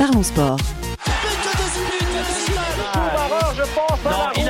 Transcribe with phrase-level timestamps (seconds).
[0.00, 0.56] Parlons sport.
[4.34, 4.48] il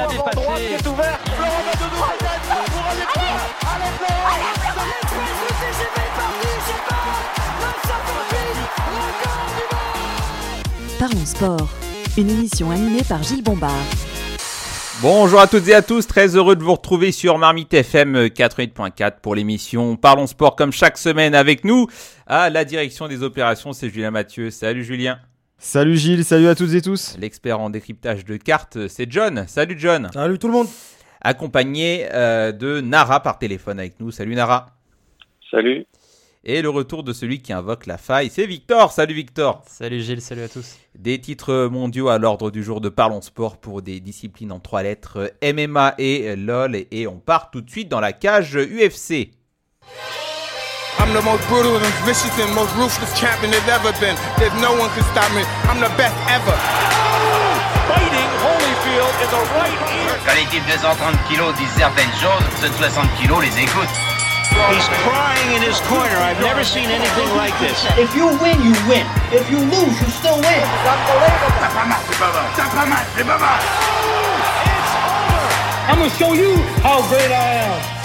[11.01, 11.69] Parlons sport.
[12.17, 13.73] Une émission animée par Gilles Bombard.
[15.03, 19.15] Bonjour à toutes et à tous, très heureux de vous retrouver sur Marmite FM 88.4
[19.21, 21.89] pour l'émission Parlons Sport comme chaque semaine avec nous.
[22.29, 24.51] À la direction des opérations, c'est Julien Mathieu.
[24.51, 25.19] Salut Julien.
[25.63, 27.19] Salut Gilles, salut à toutes et tous.
[27.19, 29.45] L'expert en décryptage de cartes, c'est John.
[29.47, 30.09] Salut John.
[30.11, 30.69] Salut tout le monde.
[31.21, 34.11] Accompagné euh, de Nara par téléphone avec nous.
[34.11, 34.71] Salut Nara.
[35.51, 35.85] Salut.
[36.45, 38.91] Et le retour de celui qui invoque la faille, c'est Victor.
[38.91, 39.63] Salut Victor.
[39.67, 40.79] Salut Gilles, salut à tous.
[40.99, 44.83] Des titres mondiaux à l'ordre du jour de Parlons Sport pour des disciplines en trois
[44.83, 46.87] lettres MMA et LOL.
[46.91, 49.33] Et on part tout de suite dans la cage UFC.
[51.01, 54.21] I'm the most brutal and vicious and most ruthless champion there's ever been.
[54.37, 55.41] There's no one can stop me.
[55.65, 56.53] I'm the best ever.
[57.89, 60.13] Fighting Holyfield in the right ear.
[60.29, 63.97] Quand les types de 130 kilos disent certaines choses, ceux de 60 kilos les écoutent.
[64.69, 66.21] He's crying in his corner.
[66.21, 67.81] I've never seen anything like this.
[67.97, 69.07] If you win, you win.
[69.33, 70.65] If you lose, you still win.
[70.85, 72.45] T'as pas mal, c'est pas mal.
[72.57, 73.59] T'as pas mal, c'est pas mal.
[75.89, 78.00] I'm gonna show you how great I am.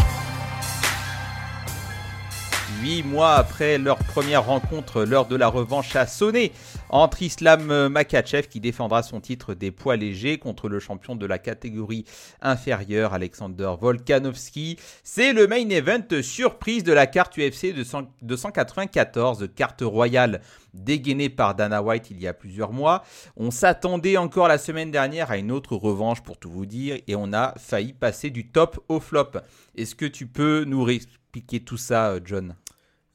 [2.86, 6.52] Mois après leur première rencontre, l'heure de la revanche a sonné
[6.90, 11.40] entre Islam Makachev qui défendra son titre des poids légers contre le champion de la
[11.40, 12.06] catégorie
[12.44, 14.78] inférieure Alexander Volkanovski.
[15.04, 17.84] C'est le main event surprise de la carte UFC de
[18.22, 20.42] 294, carte royale
[20.76, 23.04] dégainée par Dana White il y a plusieurs mois.
[23.36, 27.16] On s'attendait encore la semaine dernière à une autre revanche pour tout vous dire et
[27.16, 29.32] on a failli passer du top au flop.
[29.76, 32.56] Est-ce que tu peux nous réexpliquer tout ça, John?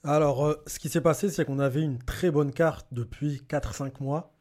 [0.05, 3.93] Alors, euh, ce qui s'est passé, c'est qu'on avait une très bonne carte depuis 4-5
[4.01, 4.33] mois.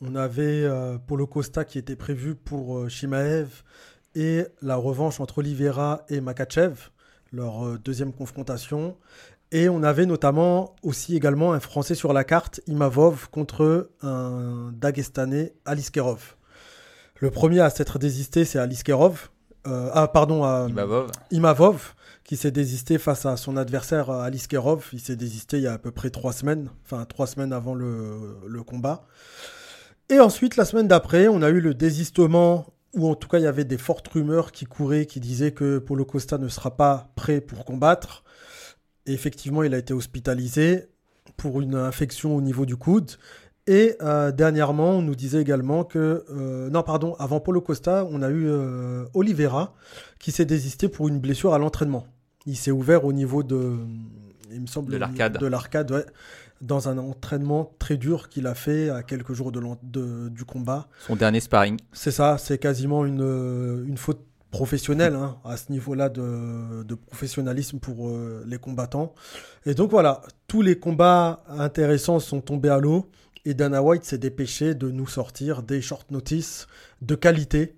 [0.00, 3.62] On avait euh, Polo Costa qui était prévu pour euh, Shimaev
[4.14, 6.88] et la revanche entre Oliveira et Makachev,
[7.32, 8.96] leur euh, deuxième confrontation.
[9.52, 15.54] Et on avait notamment aussi également un Français sur la carte, Imavov, contre un Dagestanais,
[15.64, 16.34] Aliskerov.
[17.20, 19.28] Le premier à s'être désisté, c'est Aliskerov.
[19.66, 21.94] Euh, ah, pardon, à- Imavov Imavov,
[22.26, 24.88] qui s'est désisté face à son adversaire euh, Aliskerov.
[24.92, 27.74] Il s'est désisté il y a à peu près trois semaines, enfin trois semaines avant
[27.74, 29.06] le, combat.
[30.10, 33.44] Et ensuite, la semaine d'après, on a eu le désistement, ou en tout cas, il
[33.44, 37.12] y avait des fortes rumeurs qui couraient, qui disaient que Paulo Costa ne sera pas
[37.14, 38.24] prêt pour combattre.
[39.06, 40.88] Et effectivement, il a été hospitalisé
[41.36, 43.12] pour une infection au niveau du coude.
[43.68, 46.24] Et euh, dernièrement, on nous disait également que...
[46.30, 48.48] euh, non, pardon, avant Paulo Costa, on a eu
[49.14, 49.74] Oliveira
[50.18, 52.06] qui s'est désisté pour une blessure à l'entraînement.
[52.46, 53.76] Il s'est ouvert au niveau de...
[54.52, 55.38] Il me semble De l'arcade.
[55.38, 56.06] De l'arcade, ouais.
[56.62, 60.88] Dans un entraînement très dur qu'il a fait à quelques jours de du combat.
[61.06, 61.78] Son dernier sparring.
[61.92, 67.78] C'est ça, c'est quasiment une, une faute professionnelle hein, à ce niveau-là de, de professionnalisme
[67.78, 69.14] pour euh, les combattants.
[69.66, 73.10] Et donc voilà, tous les combats intéressants sont tombés à l'eau
[73.44, 76.68] et Dana White s'est dépêché de nous sortir des short notice
[77.02, 77.76] de qualité.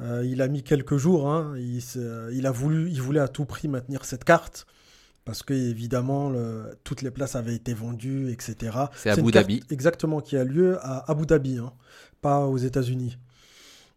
[0.00, 2.00] Euh, il a mis quelques jours, hein, il, s'est-
[2.32, 4.66] il a voulu, il voulait à tout prix maintenir cette carte
[5.24, 8.76] parce que évidemment le- toutes les places avaient été vendues, etc.
[8.94, 9.62] C'est Abu Dhabi.
[9.70, 11.72] Exactement, qui a lieu à Abu Dhabi, hein,
[12.22, 13.18] pas aux États-Unis.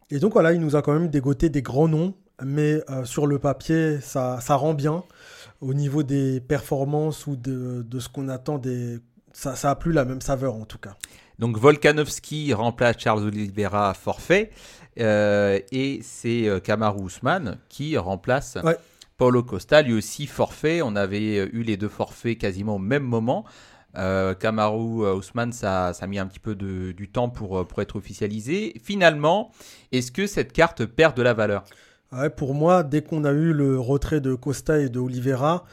[0.09, 3.27] Et donc voilà, il nous a quand même dégoté des grands noms, mais euh, sur
[3.27, 5.03] le papier, ça, ça rend bien.
[5.61, 8.97] Au niveau des performances ou de, de ce qu'on attend, des...
[9.31, 10.97] ça, ça a plus la même saveur en tout cas.
[11.41, 14.51] Donc Volkanovski remplace Charles Oliveira à forfait.
[14.99, 18.77] euh, et c'est euh, Kamaru Usman qui remplace Ouais.
[19.17, 20.81] Paulo Costa, lui aussi forfait.
[20.81, 23.43] On avait euh, eu les deux forfaits quasiment au même moment.
[23.97, 27.81] Euh, Kamaru Usman, ça, ça a mis un petit peu de- du temps pour, pour
[27.81, 28.73] être officialisé.
[28.81, 29.51] Finalement,
[29.91, 31.63] est-ce que cette carte perd de la valeur?
[32.11, 35.65] Ouais, pour moi, dès qu'on a eu le retrait de Costa et de Oliveira,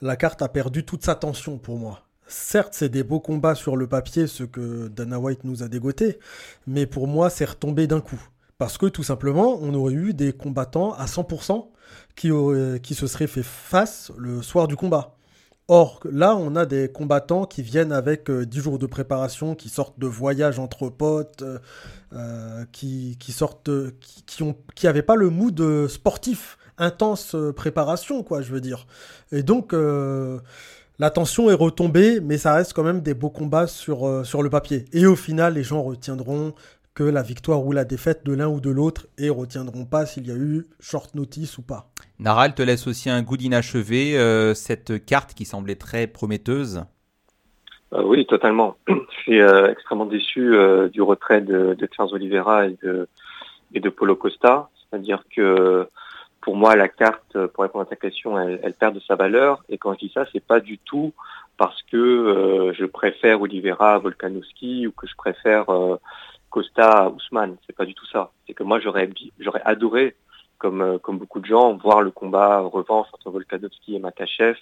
[0.00, 2.02] la carte a perdu toute sa tension pour moi.
[2.28, 6.18] Certes, c'est des beaux combats sur le papier, ce que Dana White nous a dégoté,
[6.66, 8.20] mais pour moi, c'est retombé d'un coup.
[8.58, 11.68] Parce que tout simplement, on aurait eu des combattants à 100%
[12.16, 12.30] qui,
[12.82, 15.16] qui se seraient fait face le soir du combat.
[15.68, 19.68] Or, là, on a des combattants qui viennent avec euh, 10 jours de préparation, qui
[19.68, 21.58] sortent de voyages entre potes, euh,
[22.12, 23.70] euh, qui, qui sortent,
[24.26, 28.86] qui, ont, qui pas le mood euh, sportif, intense préparation, quoi, je veux dire.
[29.32, 29.74] Et donc,
[30.98, 34.42] la tension est retombée, mais ça reste quand même des beaux combats sur, euh, sur
[34.42, 34.84] le papier.
[34.92, 36.54] Et au final, les gens retiendront
[36.94, 40.26] que la victoire ou la défaite de l'un ou de l'autre et retiendront pas s'il
[40.26, 41.90] y a eu short notice ou pas.
[42.18, 46.84] Nara, elle te laisse aussi un goût d'inachevé, euh, cette carte qui semblait très prometteuse.
[47.92, 48.76] Euh, oui, totalement.
[48.88, 53.08] Je suis euh, extrêmement déçu euh, du retrait de, de Charles Oliveira et de,
[53.74, 54.68] et de Polo Costa.
[54.90, 55.86] C'est-à-dire que
[56.46, 59.64] pour moi, la carte, pour répondre à ta question, elle, elle perd de sa valeur.
[59.68, 61.12] Et quand je dis ça, c'est pas du tout
[61.58, 65.66] parce que je préfère Oliveira à Volkanovski ou que je préfère
[66.50, 67.56] Costa à Ousmane.
[67.66, 68.30] C'est pas du tout ça.
[68.46, 69.10] C'est que moi, j'aurais
[69.64, 70.14] adoré
[70.58, 74.56] comme, euh, comme beaucoup de gens, voir le combat revanche entre Volkanovski et Makachev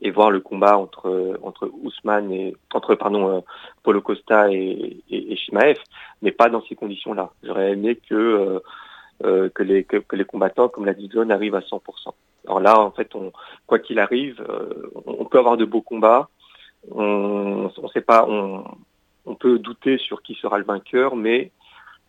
[0.00, 3.40] et voir le combat entre, entre Ousmane et, entre, pardon, euh,
[3.82, 5.78] Paulo Costa et, et, Shimaev,
[6.22, 7.30] mais pas dans ces conditions-là.
[7.42, 8.62] J'aurais aimé que,
[9.46, 11.80] euh, euh que, les, combattants, comme l'a dit John, arrivent à 100%.
[12.46, 13.10] Alors là, en fait,
[13.66, 14.44] quoi qu'il arrive,
[15.06, 16.28] on peut avoir de beaux combats.
[16.92, 21.50] On, on sait pas, on peut douter sur qui sera le vainqueur, mais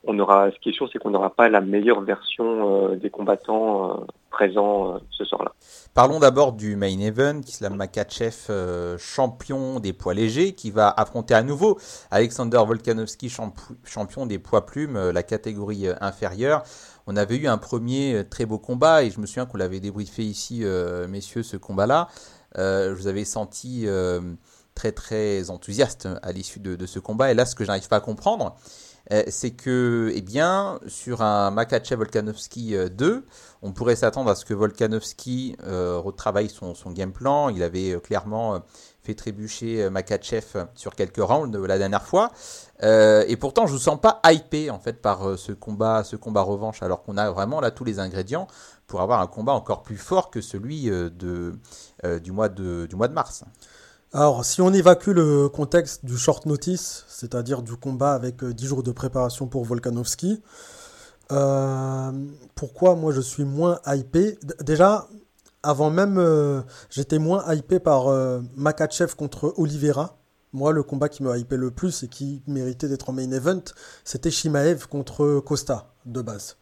[0.04, 3.10] on aura, ce qui est sûr, c'est qu'on n'aura pas la meilleure version euh, des
[3.10, 5.54] combattants euh, présents euh, ce soir-là.
[5.94, 11.44] Parlons d'abord du main event, Islam Makachev, champion des poids légers, qui va affronter à
[11.44, 11.78] nouveau
[12.12, 13.36] Alexander Volkanovski,
[13.84, 16.64] champion des poids plumes, la catégorie inférieure.
[17.08, 20.24] On avait eu un premier très beau combat et je me souviens qu'on l'avait débriefé
[20.24, 20.64] ici,
[21.10, 22.10] messieurs, ce combat-là.
[22.56, 23.88] je vous avais senti
[24.76, 27.32] très très enthousiaste à l'issue de, de, ce combat.
[27.32, 28.56] Et là, ce que je n'arrive pas à comprendre,
[29.28, 33.22] c'est que, eh bien, sur un Makachev Volkanovski 2, euh,
[33.62, 37.50] on pourrait s'attendre à ce que Volkanovski euh, retravaille son, game plan.
[37.50, 38.62] Il avait clairement
[39.04, 42.32] fait trébucher Makachev sur quelques rounds la dernière fois.
[42.82, 46.84] et pourtant, je ne sens pas hypé en fait par ce combat, ce combat revanche,
[46.84, 48.48] alors qu'on a vraiment là tous les ingrédients
[48.88, 53.46] pour avoir un combat encore plus fort que celui du mois de mars.
[54.18, 58.68] Alors, si on évacue le contexte du short notice, c'est-à-dire du combat avec 10 euh,
[58.68, 60.42] jours de préparation pour Volkanovski,
[61.32, 62.12] euh,
[62.56, 64.40] pourquoi moi je suis moins hypé?
[64.62, 65.08] Déjà,
[65.62, 68.08] avant même, euh, j'étais moins hypé par
[68.56, 70.18] Makachev contre Oliveira.
[70.52, 73.62] Moi, le combat qui me hypé le plus et qui méritait d'être en main event,
[74.04, 76.58] c'était Shimaev contre Costa, de base.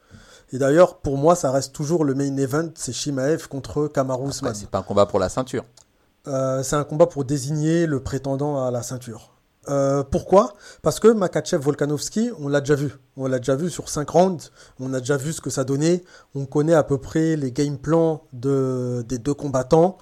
[0.52, 4.54] Et d'ailleurs, pour moi, ça reste toujours le main event, c'est Shimaev contre Kamaru Usman.
[4.54, 5.64] C'est pas un combat pour la ceinture.
[6.28, 9.36] Euh, c'est un combat pour désigner le prétendant à la ceinture.
[9.70, 10.54] Euh, pourquoi?
[10.82, 12.94] Parce que Makachev Volkanovski, on l'a déjà vu.
[13.18, 14.52] On l'a déjà vu sur 5 rounds.
[14.80, 16.04] On a déjà vu ce que ça donnait.
[16.36, 19.98] On connaît à peu près les game plans de, des deux combattants.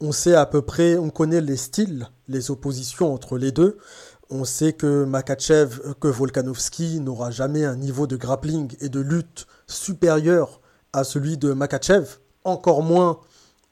[0.00, 3.78] On sait à peu près, on connaît les styles, les oppositions entre les deux.
[4.30, 9.46] On sait que Makachev, que Volkanovski n'aura jamais un niveau de grappling et de lutte
[9.66, 10.60] supérieur
[10.92, 12.18] à celui de Makachev.
[12.44, 13.20] Encore moins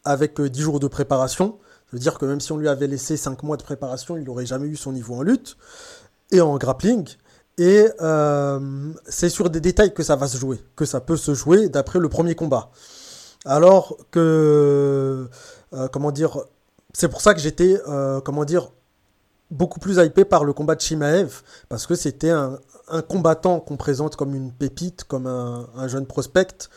[0.04, 1.58] avec 10 jours de préparation.
[1.86, 4.24] Ça veut dire que même si on lui avait laissé 5 mois de préparation, il
[4.24, 5.56] n'aurait jamais eu son niveau en lutte
[6.32, 7.06] et en grappling.
[7.58, 11.32] Et euh, c'est sur des détails que ça va se jouer, que ça peut se
[11.32, 12.70] jouer d'après le premier combat.
[13.44, 15.28] Alors que,
[15.72, 16.38] euh, comment dire,
[16.92, 18.72] c'est pour ça que j'étais, euh, comment dire,
[19.52, 22.58] beaucoup plus hypé par le combat de Shimaev, parce que c'était un,
[23.08, 26.68] combattant qu'on présente comme une pépite, comme un jeune prospect,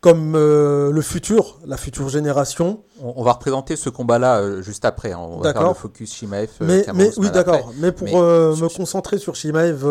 [0.00, 2.84] comme euh, le futur, la future génération.
[3.02, 5.12] On, va représenter ce combat-là euh, juste après.
[5.12, 5.18] Hein.
[5.20, 6.50] On va faire le focus Shimaev.
[6.62, 7.72] Euh, mais, oui, d'accord.
[7.78, 9.84] Mais pour me concentrer sur Shimaev,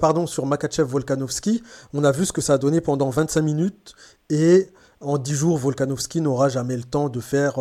[0.00, 1.62] pardon, sur Makachev Volkanovski,
[1.92, 3.94] on a vu ce que ça a donné pendant 25 minutes
[4.30, 4.70] et
[5.00, 7.56] en 10 jours, Volkanovski n'aura jamais le temps de faire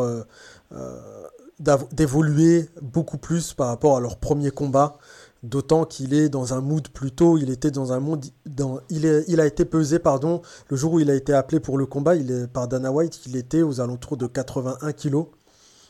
[1.92, 4.98] d'évoluer beaucoup plus par rapport à leur premier combat.
[5.44, 9.26] D'autant qu'il est dans un mood plutôt, il était dans un monde, dans, il, est,
[9.28, 12.16] il a été pesé, pardon, le jour où il a été appelé pour le combat,
[12.16, 15.26] il est, par Dana White, il était aux alentours de 81 kilos,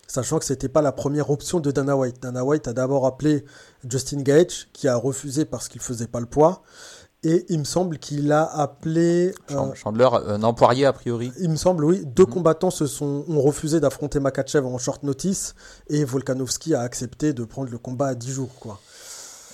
[0.07, 2.19] sachant que c'était pas la première option de Dana White.
[2.19, 3.45] Dana White a d'abord appelé
[3.87, 6.63] Justin Gage, qui a refusé parce qu'il faisait pas le poids,
[7.23, 11.31] et il me semble qu'il a appelé euh, Chandler, euh, non Poirier a priori.
[11.39, 12.01] Il me semble, oui.
[12.05, 12.33] Deux mhm.
[12.33, 15.53] combattants se sont ont refusé d'affronter Makachev en short notice,
[15.89, 18.79] et Volkanovski a accepté de prendre le combat à 10 jours, quoi.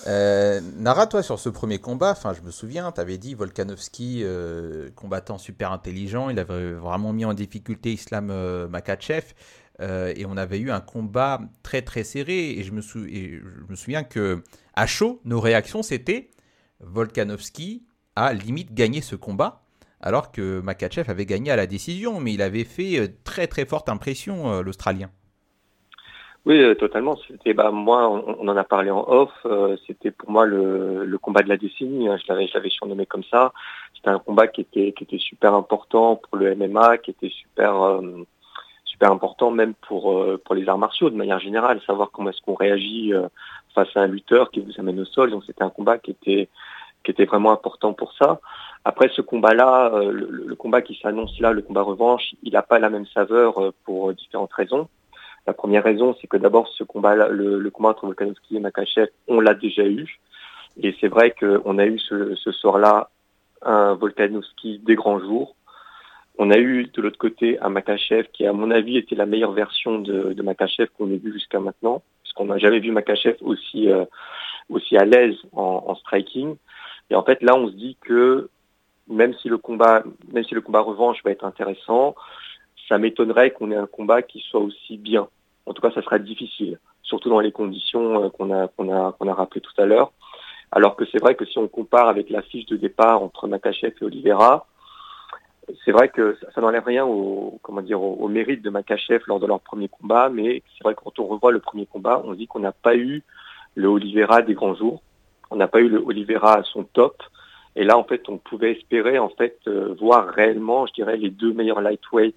[0.07, 4.21] Euh, Nara, toi, sur ce premier combat, enfin, je me souviens, tu avais dit Volkanovski,
[4.23, 9.33] euh, combattant super intelligent, il avait vraiment mis en difficulté Islam euh, Makachev,
[9.81, 14.43] et on avait eu un combat très très serré, et je me, souviens que
[14.75, 16.31] à chaud, nos réactions c'était
[16.81, 17.85] Volkanovski
[18.17, 19.63] a limite gagné ce combat,
[20.01, 23.87] alors que Makachev avait gagné à la décision, mais il avait fait très très forte
[23.87, 25.11] impression, l'Australien.
[26.45, 27.17] Oui, euh, totalement.
[27.27, 29.31] C'était, bah, moi, on, en a parlé en off.
[29.45, 32.07] Euh, c'était pour moi le, le, combat de la décennie.
[32.07, 33.51] Hein, je l'avais, je l'avais surnommé comme ça.
[33.95, 37.81] C'était un combat qui était, qui était super important pour le MMA, qui était super,
[37.81, 38.25] euh,
[38.85, 41.81] super important même pour, pour les arts martiaux de manière générale.
[41.85, 43.13] Savoir comment est-ce qu'on réagit
[43.75, 45.31] face à un lutteur qui vous amène au sol.
[45.31, 46.47] Donc c'était un combat qui était,
[47.03, 48.39] qui était vraiment important pour ça.
[48.85, 52.79] Après ce combat-là, le, le, combat qui s'annonce là, le combat revanche, il n'a pas
[52.79, 54.87] la même saveur pour différentes raisons.
[55.49, 59.39] La première raison, c'est que d'abord, ce combat, le, combat entre Volkanovski et Makachev, on
[59.39, 60.19] l'a déjà eu.
[60.79, 63.09] Et c'est vrai qu'on a eu ce, soir-là
[63.63, 65.55] un Volkanovski des grands jours.
[66.37, 69.53] On a eu de l'autre côté un Makachev qui, à mon avis, était la meilleure
[69.53, 73.89] version de, Makachev qu'on ait vu jusqu'à maintenant, parce qu'on n'a jamais vu Makachev aussi
[73.89, 74.05] euh,
[74.69, 76.57] aussi à l'aise en, en, striking.
[77.09, 78.51] Et en fait, là, on se dit que
[79.07, 82.13] même si le combat, même si le combat revanche va être intéressant,
[82.87, 85.27] ça m'étonnerait qu'on ait un combat qui soit aussi bien.
[85.65, 89.13] En tout cas, ça sera difficile, surtout dans les conditions euh, qu'on a qu'on a
[89.13, 90.11] qu'on a rappelé tout à l'heure.
[90.71, 93.93] Alors que c'est vrai que si on compare avec la fiche de départ entre Makachev
[93.99, 94.67] et Oliveira,
[95.83, 97.59] c'est vrai que ça, n'enlève rien au,
[98.27, 101.51] mérite de Makachev lors de leur premier combat, mais c'est vrai que quand on revoit
[101.51, 103.23] le premier combat, on dit qu'on n'a pas eu
[103.75, 105.01] le Oliveira des grands jours,
[105.49, 107.21] on n'a pas eu le Oliveira à son top,
[107.75, 111.29] et là en fait on pouvait espérer en fait euh, voir réellement, je dirais, les
[111.29, 112.35] deux meilleurs lightweights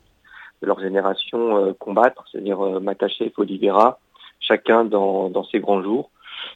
[0.62, 3.98] de leur génération euh, combattre, c'est-à-dire euh, Makachev, Oliveira,
[4.40, 6.10] chacun dans, dans ses grands jours,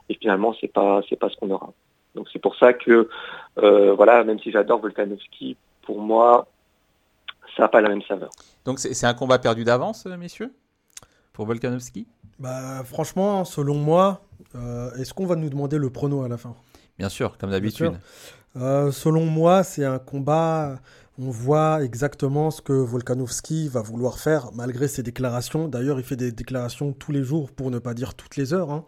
[0.09, 1.73] et finalement c'est pas c'est pas ce qu'on aura.
[2.15, 3.09] Donc c'est pour ça que
[3.59, 6.47] euh, voilà, même si j'adore Volkanovski, pour moi
[7.57, 8.31] ça n'a pas la même saveur.
[8.65, 10.53] Donc c'est un combat perdu d'avance, messieurs,
[11.33, 12.07] pour Volkanovski?
[12.39, 14.21] Bah, Franchement, selon moi,
[14.55, 16.55] euh, est-ce qu'on va nous demander le prono à la fin?
[16.99, 17.99] Bien sûr, comme d'habitude.
[18.57, 20.77] Euh, selon moi, c'est un combat.
[21.19, 25.67] On voit exactement ce que Volkanovski va vouloir faire, malgré ses déclarations.
[25.67, 28.71] D'ailleurs, il fait des déclarations tous les jours, pour ne pas dire toutes les heures.
[28.71, 28.85] Hein.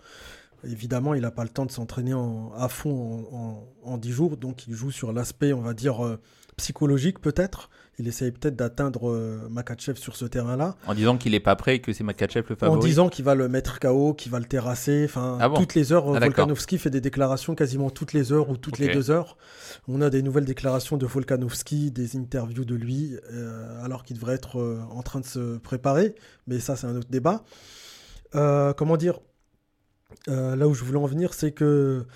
[0.62, 2.12] Évidemment, il n'a pas le temps de s'entraîner
[2.54, 6.18] à fond en, dix 10 jours, donc il joue sur l'aspect, on va dire,
[6.58, 7.70] psychologique peut-être.
[8.00, 10.76] Il essaye peut-être d'atteindre euh, Makachev sur ce terrain-là.
[10.86, 12.78] En disant qu'il n'est pas prêt et que c'est Makachev le favori.
[12.78, 15.04] En disant qu'il va le mettre KO, qu'il va le terrasser.
[15.04, 18.56] Enfin, ah toutes les heures, ah, Volkanovski fait des déclarations quasiment toutes les heures ou
[18.56, 19.36] toutes les deux heures.
[19.88, 24.34] On a des nouvelles déclarations de Volkanovski, des interviews de lui, euh, alors qu'il devrait
[24.34, 26.14] être euh, en train de se préparer.
[26.46, 27.42] Mais ça, c'est un autre débat.
[28.32, 29.18] comment dire?
[30.28, 32.06] Là où je voulais en venir, c'est que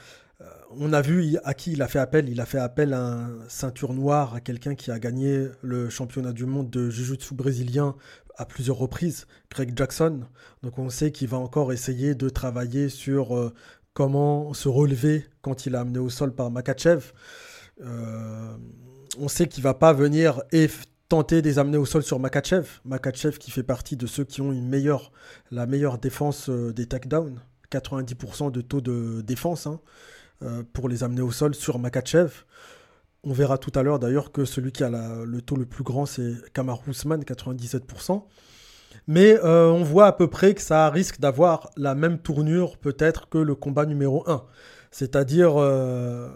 [0.79, 2.29] on a vu à qui il a fait appel.
[2.29, 6.33] Il a fait appel à un ceinture noire, à quelqu'un qui a gagné le championnat
[6.33, 7.95] du monde de Jiu-Jitsu brésilien
[8.37, 10.21] à plusieurs reprises, Greg Jackson.
[10.62, 13.52] Donc on sait qu'il va encore essayer de travailler sur euh,
[13.95, 17.12] comment se relever quand il est amené au sol par Makachev.
[17.83, 18.57] Euh,
[19.19, 20.69] on sait qu'il va pas venir et
[21.09, 22.81] tenter des amener au sol sur Makachev.
[22.85, 24.50] Makachev qui fait partie de ceux qui ont
[25.50, 27.38] la meilleure défense euh, des takedowns.
[27.71, 29.67] 90% de taux de défense.
[29.67, 29.81] Hein.
[30.45, 32.45] Euh, pour les amener au sol sur Makachev.
[33.23, 36.05] On verra tout à l'heure d'ailleurs que celui qui a le taux le plus grand,
[36.05, 38.25] c'est Kamar Ousmane, 97%.
[39.07, 43.29] Mais euh, on voit à peu près que ça risque d'avoir la même tournure peut-être
[43.29, 44.45] que le combat numéro 1.
[44.91, 46.29] C'est-à-dire, euh,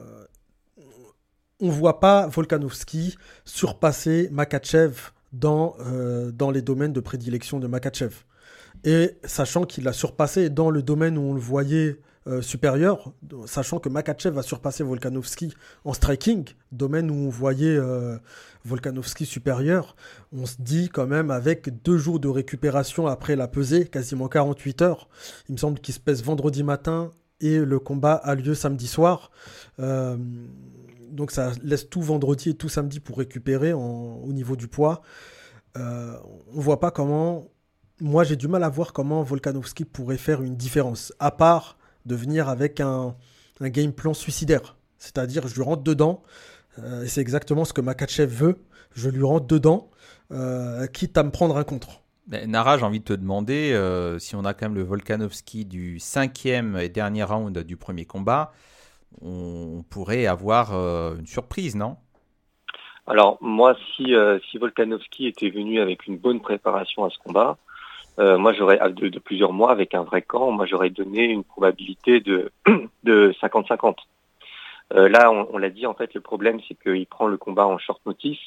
[1.58, 5.76] on ne voit pas Volkanovski surpasser Makachev dans,
[6.32, 8.14] dans les domaines de prédilection de Makachev.
[8.84, 13.12] Et sachant qu'il l'a surpassé dans le domaine où on le voyait euh, supérieur,
[13.46, 15.54] sachant que Makachev va surpasser Volkanovski
[15.84, 18.18] en striking, domaine où on voyait euh,
[18.64, 19.94] Volkanovski supérieur,
[20.32, 24.82] on se dit quand même avec deux jours de récupération après la pesée, quasiment 48
[24.82, 25.08] heures,
[25.48, 29.30] il me semble qu'il se pèse vendredi matin et le combat a lieu samedi soir.
[29.78, 30.16] Euh,
[31.10, 35.02] donc ça laisse tout vendredi et tout samedi pour récupérer au niveau du poids.
[35.76, 37.52] on voit pas comment
[38.00, 41.75] moi j'ai du mal à voir comment Volkanovski pourrait faire une différence, à part
[42.06, 43.14] de venir avec un,
[43.60, 44.76] game plan suicidaire.
[44.98, 46.22] C'est-à-dire, je lui rentre dedans,
[46.78, 48.56] euh, et c'est exactement ce que Makachev veut,
[48.94, 49.90] je lui rentre dedans,
[50.32, 52.02] euh, quitte à me prendre un contre.
[52.28, 56.00] Nara, j'ai envie de te demander euh, si on a quand même le Volkanovski du
[56.00, 58.52] cinquième et dernier round du premier combat,
[59.22, 60.72] on pourrait avoir
[61.16, 61.96] une surprise, non?
[63.06, 64.12] Alors moi, si,
[64.50, 67.56] si Volkanovski était venu avec une bonne préparation à ce combat,
[68.18, 71.44] euh, moi j'aurais de, de, plusieurs mois avec un vrai camp, moi j'aurais donné une
[71.44, 72.50] probabilité de
[73.04, 73.96] de 50-50.
[74.94, 77.66] Euh, là, on, on l'a dit, en fait, le problème, c'est qu'il prend le combat
[77.66, 78.38] en short notice.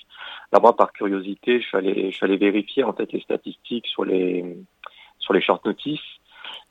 [0.53, 3.87] Là, moi, par curiosité, je suis allé, je suis allé vérifier en fait les statistiques
[3.87, 4.57] sur les
[5.19, 5.99] sur les short notice.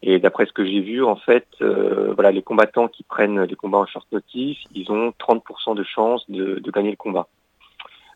[0.03, 3.57] Et d'après ce que j'ai vu, en fait, euh, voilà, les combattants qui prennent des
[3.57, 7.29] combats en short notice, ils ont 30% de chances de, de, gagner le combat.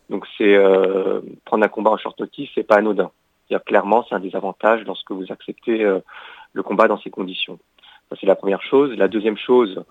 [0.09, 3.11] Donc, c'est euh, prendre un combat en short notice, c'est pas anodin
[3.59, 5.99] clairement, c'est un désavantage lorsque vous acceptez euh,
[6.53, 7.59] le combat dans ces conditions.
[8.19, 8.95] c'est la première chose.
[8.97, 9.83] La deuxième chose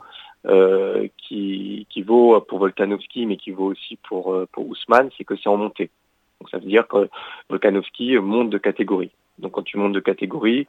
[0.46, 5.24] euh, qui, qui, vaut pour Volkanovski, mais qui vaut aussi pour, euh, pour Ousmane, c'est
[5.24, 5.90] que c'est en montée.
[6.40, 7.08] Donc ça veut dire que
[7.48, 9.10] Volkanovski monte de catégorie.
[9.38, 10.66] Donc quand tu montes de catégorie,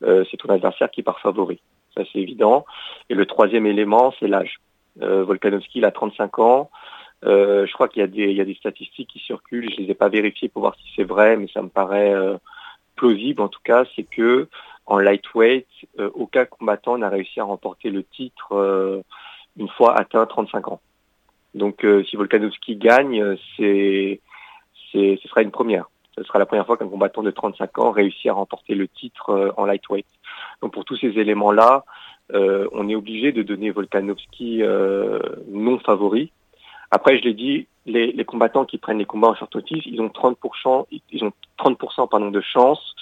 [0.00, 1.60] c'est ton adversaire qui part favori.
[1.94, 2.66] Ça c'est évident.
[3.08, 4.60] Et le troisième élément, c'est l'âge.
[4.96, 6.70] Volkanovski, il a 35 ans.
[7.24, 10.48] Euh, je crois qu'il y, a des, statistiques qui circulent, je les ai pas vérifiées
[10.48, 12.36] pour voir si c'est vrai, mais ça me paraît, euh,
[12.96, 14.48] plausible en tout cas, c'est que
[14.86, 15.66] en lightweight,
[16.12, 19.02] aucun combattant n'a réussi à remporter le titre
[19.56, 20.80] une fois atteint 35 ans.
[21.54, 24.18] Donc si Volkanovski gagne, ce
[24.92, 25.88] sera une première.
[26.18, 29.54] Ce sera la première fois qu'un combattant de 35 ans réussit à remporter le titre
[29.56, 30.06] en lightweight.
[30.60, 31.86] Donc pour tous ces éléments-là,
[32.32, 35.18] euh, on est obligé de donner Volkanovski euh,
[35.48, 36.32] non favori.
[36.94, 40.06] Après, je l'ai dit, les, combattants qui prennent les combats en short notice, ils ont
[40.06, 42.94] 30%, ils ont 30% pardon, de chance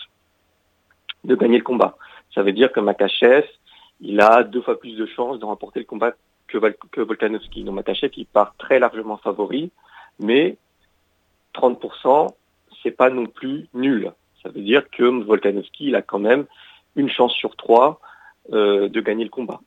[1.24, 1.98] de gagner le combat.
[2.34, 3.46] Ça veut dire que Makachev,
[4.00, 6.12] il a deux fois plus de chances de remporter le combat
[6.46, 6.56] que,
[6.90, 7.64] que Volkanovski.
[7.64, 9.70] Donc Makachev, il part très largement favori,
[10.18, 10.56] mais
[11.54, 12.34] 30%,
[12.82, 14.10] c'est pas non plus nul.
[14.42, 16.46] Ça veut dire que Volkanovski, il a quand même
[16.96, 18.00] une chance sur trois
[18.54, 19.60] euh, de gagner le combat.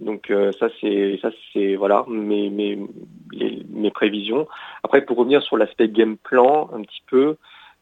[0.00, 2.78] Donc euh, ça c'est ça c'est voilà mes mes
[3.70, 4.46] mes prévisions.
[4.82, 7.36] Après pour revenir sur l'aspect game plan un petit peu,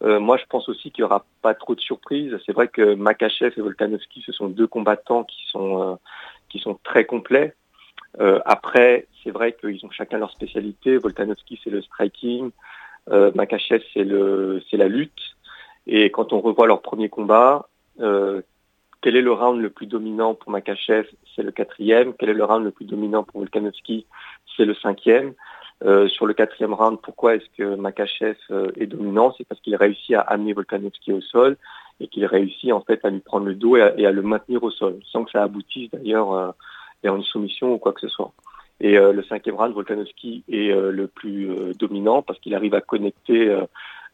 [0.04, 2.36] euh, moi je pense aussi qu'il y aura pas trop de surprises.
[2.46, 5.98] C'est vrai que Makachev et Volkanovski ce sont deux combattants qui sont
[6.48, 7.54] qui sont très complets.
[8.44, 10.96] après c'est vrai qu'ils ont chacun leur spécialité.
[10.98, 12.52] Volkanovski c'est le striking,
[13.10, 15.22] Makachev c'est le c'est la lutte.
[15.88, 17.68] Et quand on revoit leur premier combat,
[19.04, 21.06] quel est le round le plus dominant pour Makachev
[21.36, 22.14] C'est le quatrième.
[22.14, 24.06] Quel est le round le plus dominant pour Volkanovski
[24.56, 25.34] C'est le cinquième.
[25.84, 29.34] Euh, sur le quatrième round, pourquoi est-ce que Makachev euh, est dominant?
[29.36, 31.58] C'est parce qu'il réussit à amener Volkanovski au sol
[32.00, 34.70] et qu'il réussit en fait à lui prendre le dos et à, le maintenir au
[34.70, 36.50] sol, sans que ça aboutisse d'ailleurs euh,
[37.02, 38.32] vers une soumission ou quoi que ce soit.
[38.80, 43.56] Et le cinquième round, Volkanovski est le plus dominant parce qu'il arrive à connecter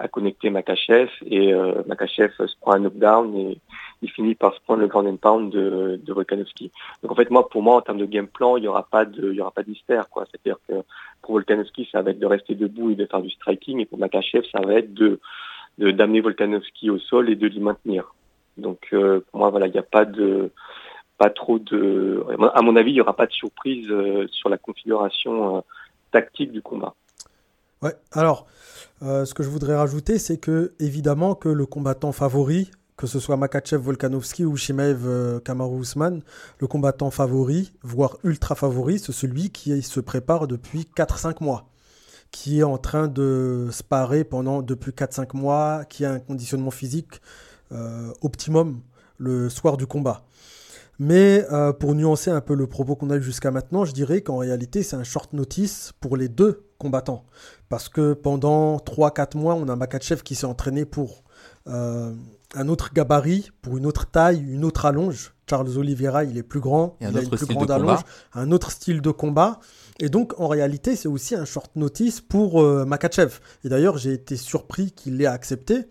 [0.00, 3.58] à connecter Makachev et euh, Makachev se prend un knockdown et
[4.00, 6.72] il finit par se prendre le grand and pound de, de Volkanovski.
[7.02, 9.04] Donc en fait moi pour moi en termes de game plan il y aura pas
[9.04, 10.24] de il y aura pas d'hystère quoi.
[10.30, 10.82] C'est-à-dire que
[11.20, 13.98] pour Volkanovski ça va être de rester debout et de faire du striking et pour
[13.98, 15.20] Makachev ça va être de
[15.78, 18.14] d'amener Volkanovski au sol et de l'y maintenir.
[18.56, 20.50] Donc euh, pour moi voilà il n'y a pas de
[21.18, 24.56] pas trop de à mon avis il y aura pas de surprise euh, sur la
[24.56, 25.60] configuration euh,
[26.10, 26.94] tactique du combat.
[27.82, 28.46] Ouais, alors,
[29.02, 33.18] euh, ce que je voudrais rajouter, c'est que, évidemment, que le combattant favori, que ce
[33.18, 35.82] soit Makachev, Volkanovski ou Shimaev, euh, Kamaru
[36.58, 41.70] le combattant favori, voire ultra favori, c'est celui qui se prépare depuis 4-5 mois,
[42.30, 46.70] qui est en train de se parer pendant depuis 4-5 mois, qui a un conditionnement
[46.70, 47.22] physique
[47.72, 48.82] euh, optimum
[49.16, 50.26] le soir du combat.
[51.00, 51.46] Mais
[51.80, 54.82] pour nuancer un peu le propos qu'on a eu jusqu'à maintenant, je dirais qu'en réalité,
[54.82, 57.24] c'est un short notice pour les deux combattants.
[57.70, 61.24] Parce que pendant 3-4 mois, on a Makachev qui s'est entraîné pour
[61.68, 62.12] euh,
[62.54, 65.32] un autre gabarit, pour une autre taille, une autre allonge.
[65.48, 68.00] Charles Oliveira, il est plus grand, il a une plus grande allonge,
[68.34, 69.60] un autre style de combat.
[69.98, 73.38] Et donc, en réalité, c'est aussi un short notice pour euh, Makachev.
[73.64, 75.86] Et d'ailleurs, j'ai été surpris qu'il l'ait accepté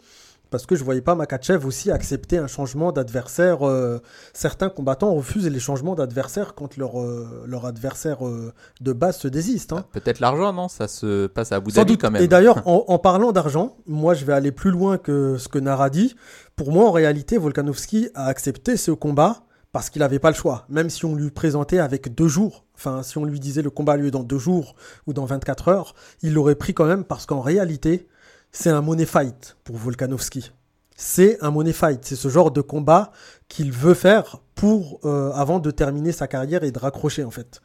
[0.50, 3.68] parce que je voyais pas Makachev aussi accepter un changement d'adversaire.
[3.68, 4.02] Euh,
[4.34, 9.28] certains combattants refusent les changements d'adversaire quand leur, euh, leur adversaire euh, de base se
[9.28, 9.74] désiste.
[9.74, 9.86] Hein.
[9.92, 10.68] Peut-être l'argent, non?
[10.68, 12.22] Ça se passe à Abu Dhabi quand même.
[12.22, 15.90] Et d'ailleurs, en, parlant d'argent, moi je vais aller plus loin que ce que Nara
[15.90, 16.16] dit.
[16.56, 20.66] Pour moi, en réalité, Volkanovski a accepté ce combat parce qu'il n'avait pas le choix.
[20.70, 23.94] Même si on lui présentait avec deux jours, enfin si on lui disait le combat
[23.94, 27.26] a lieu dans deux jours ou dans 24 heures, il l'aurait pris quand même parce
[27.26, 28.08] qu'en réalité,
[28.52, 30.52] c'est un money fight pour Volkanovski.
[30.96, 32.04] C'est un money fight.
[32.04, 33.12] C'est ce genre de combat
[33.48, 37.62] qu'il veut faire pour euh, avant de terminer sa carrière et de raccrocher en fait.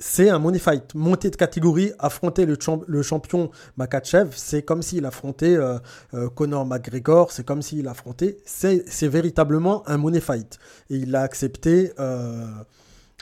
[0.00, 0.94] C'est un money fight.
[0.96, 2.56] Monter de catégorie, affronter le,
[3.02, 5.78] champion Makachev, c'est comme s'il affrontait euh,
[6.14, 8.38] euh, Conor McGregor, c'est comme s'il affrontait.
[8.44, 10.58] C'est véritablement un money fight.
[10.90, 11.92] Et il l'a accepté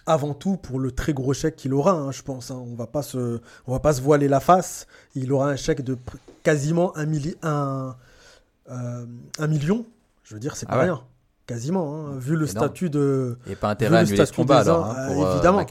[0.06, 2.50] avant tout pour le très gros chèque qu'il aura, hein, je pense.
[2.50, 2.62] Hein.
[2.66, 4.86] On va pas se, on va pas se voiler la face.
[5.14, 5.96] Il aura un chèque de
[6.42, 7.06] quasiment un,
[7.42, 7.96] un,
[8.70, 9.06] euh,
[9.38, 9.84] un million.
[10.24, 11.02] Je veux dire, c'est pas ah rien.
[11.46, 13.36] Quasiment, hein, vu le statut de.
[13.48, 15.66] Et pas intérêt à annuler ce combat alors, hein, pour euh, évidemment,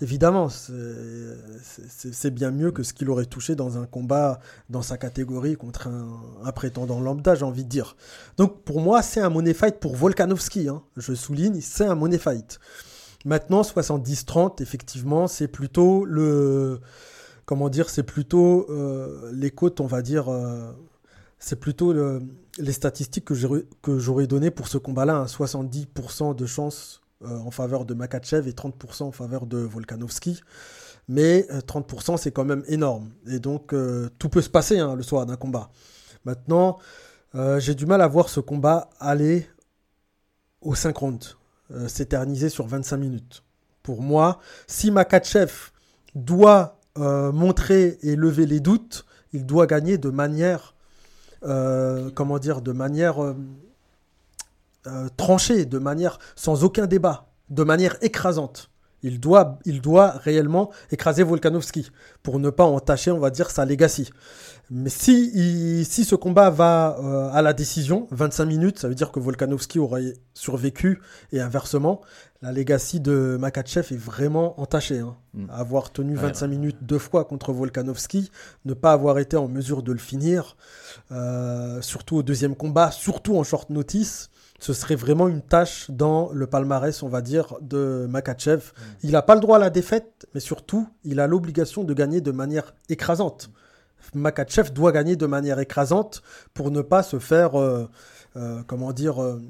[0.00, 4.40] Évidemment, c'est bien mieux que ce qu'il aurait touché dans un combat
[4.70, 7.94] dans sa catégorie contre un, prétendant lambda, j'ai envie de dire.
[8.38, 10.66] Donc pour moi, c'est un money fight pour Volkanovski.
[10.96, 12.58] Je souligne, c'est un money fight.
[13.24, 16.80] Maintenant, 70-30, effectivement, c'est plutôt le.
[17.44, 20.28] Comment dire C'est plutôt euh, les on va dire.
[20.28, 20.72] Euh,
[21.38, 21.94] c'est plutôt
[22.58, 25.24] les statistiques que j'aurais données pour ce combat-là.
[25.24, 30.42] 70% de chance euh, en faveur de Makachev et 30% en faveur de Volkanovski.
[31.08, 33.10] Mais 30%, c'est quand même énorme.
[33.26, 33.74] Et donc,
[34.18, 35.70] tout peut se passer hein, le soir d'un combat.
[36.24, 36.78] Maintenant,
[37.58, 39.46] j'ai du mal à voir ce combat aller
[40.60, 41.39] au 50
[41.72, 43.42] euh, s'éterniser sur 25 minutes.
[43.82, 45.52] Pour moi, si Makachev
[46.14, 50.74] doit euh, montrer et lever les doutes, il doit gagner de manière,
[51.44, 53.34] euh, comment dire, de manière
[55.16, 58.70] tranché, de manière sans aucun débat, de manière écrasante.
[59.02, 61.90] Il doit, il doit réellement écraser Volkanovski
[62.22, 64.10] pour ne pas entacher, on va dire, sa legacy.
[64.72, 69.10] Mais si, si ce combat va euh, à la décision, 25 minutes, ça veut dire
[69.10, 71.00] que Volkanovski aurait survécu
[71.32, 72.02] et inversement,
[72.40, 75.00] la legacy de Makachev est vraiment entachée.
[75.00, 75.16] Hein.
[75.34, 75.46] Mm.
[75.50, 78.30] Avoir tenu 25 minutes deux fois contre Volkanovski,
[78.64, 80.56] ne pas avoir été en mesure de le finir,
[81.10, 84.29] euh, surtout au deuxième combat, surtout en short notice,
[84.60, 88.58] ce serait vraiment une tâche dans le palmarès, on va dire, de Makachev.
[88.58, 88.82] Mm.
[89.04, 92.20] Il n'a pas le droit à la défaite, mais surtout, il a l'obligation de gagner
[92.20, 93.50] de manière écrasante.
[94.14, 96.22] Makachev doit gagner de manière écrasante
[96.54, 97.88] pour ne pas se faire, euh,
[98.36, 99.40] euh, comment dire, euh,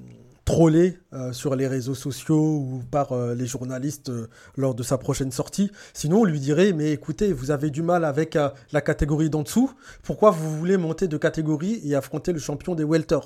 [0.44, 0.98] troller
[1.30, 4.10] sur les réseaux sociaux ou par les journalistes
[4.56, 5.70] lors de sa prochaine sortie.
[5.94, 8.36] Sinon, on lui dirait, mais écoutez, vous avez du mal avec
[8.72, 9.70] la catégorie d'en dessous,
[10.02, 13.20] pourquoi vous voulez monter de catégorie et affronter le champion des welter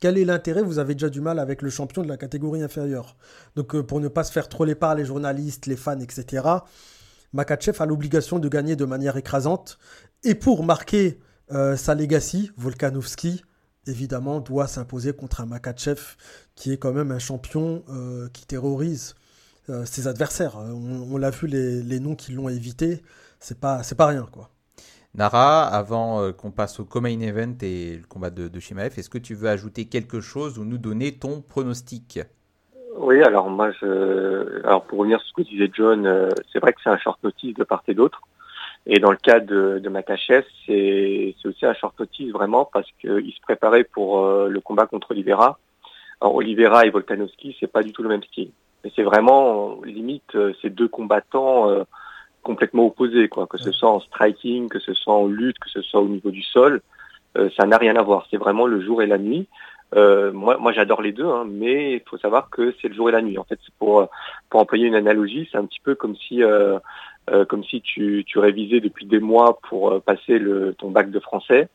[0.00, 3.16] quel est l'intérêt Vous avez déjà du mal avec le champion de la catégorie inférieure.
[3.56, 6.46] Donc euh, pour ne pas se faire troller par les journalistes, les fans, etc.,
[7.34, 9.78] Makachev a l'obligation de gagner de manière écrasante.
[10.24, 11.20] Et pour marquer
[11.52, 13.42] euh, sa legacy, Volkanovski,
[13.86, 16.00] évidemment, doit s'imposer contre un Makachev
[16.54, 19.14] qui est quand même un champion euh, qui terrorise
[19.84, 20.56] ses adversaires.
[20.56, 23.02] On, l'a vu, les, noms qui l'ont évité,
[23.38, 24.50] c'est pas, c'est pas rien, quoi.
[25.14, 29.10] Nara, avant euh, qu'on passe au co-main event et le combat de, de Shimaev, est-ce
[29.10, 32.20] que tu veux ajouter quelque chose ou nous donner ton pronostic?
[32.96, 33.70] Oui, alors moi,
[34.64, 37.22] alors pour revenir sur ce que disait John, euh, c'est vrai que c'est un short
[37.22, 38.20] notice de part et d'autre.
[38.86, 43.32] Et dans le cas de, de Makachev, c'est aussi un short notice vraiment parce qu'il
[43.32, 45.58] se préparait pour euh, le combat contre Oliveira.
[46.20, 48.50] Alors Oliveira et Volkanovski, c'est pas du tout le même style.
[48.84, 51.84] Mais c'est vraiment limite ces deux combattants
[52.48, 53.46] complètement opposés, quoi.
[53.46, 56.30] Que ce soit en striking, que ce soit en lutte, que ce soit au niveau
[56.30, 56.80] du sol,
[57.36, 58.26] euh, ça n'a rien à voir.
[58.30, 59.46] C'est vraiment le jour et la nuit.
[59.94, 63.10] Euh, moi, moi j'adore les deux, hein, mais il faut savoir que c'est le jour
[63.10, 63.36] et la nuit.
[63.36, 64.08] En fait, pour
[64.48, 66.78] pour employer une analogie, c'est un petit peu comme si euh,
[67.50, 71.68] comme si tu, tu révisais depuis des mois pour passer le ton bac de français.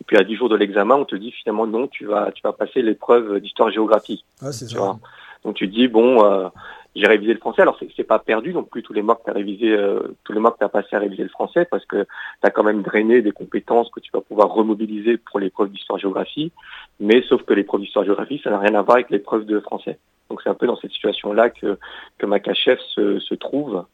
[0.00, 2.42] Et puis à 10 jours de l'examen, on te dit finalement non, tu vas tu
[2.42, 4.24] vas passer l'épreuve d'histoire-géographie.
[4.40, 4.98] Ah, c'est ça.
[5.44, 6.50] Donc tu dis bon,
[6.94, 7.62] j'ai révisé le français.
[7.62, 10.32] Alors c'est pas perdu non plus tous les mois que tu as révisé, euh, tous
[10.32, 12.64] les mois que tu as passé à réviser le français, parce que tu as quand
[12.64, 16.52] même drainé des compétences que tu vas pouvoir remobiliser pour l'épreuve d'histoire-géographie.
[17.00, 19.98] Mais sauf que l'épreuve d'histoire-géographie, ça n'a rien à voir avec l'épreuve de français.
[20.28, 21.78] Donc c'est un peu dans cette situation-là que
[22.18, 23.84] que Makachev se, se trouve.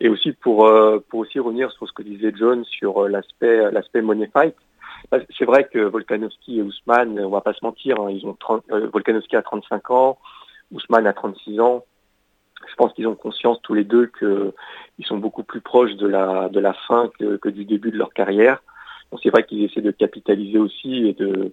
[0.00, 3.70] Et aussi pour euh, pour aussi revenir sur ce que disait John sur euh, l'aspect
[3.70, 4.54] l'aspect money fight.
[5.12, 8.34] Bah, c'est vrai que Volkanovski et Ousmane, on va pas se mentir, hein, ils ont
[8.34, 10.18] 30, Volkanovski a 35 ans,
[10.72, 11.84] Ousmane a 36 ans
[12.70, 16.48] je pense qu'ils ont conscience tous les deux qu'ils sont beaucoup plus proches de la,
[16.48, 18.62] de la fin que, du début de leur carrière.
[19.10, 21.52] Donc c'est vrai qu'ils essaient de capitaliser aussi et de,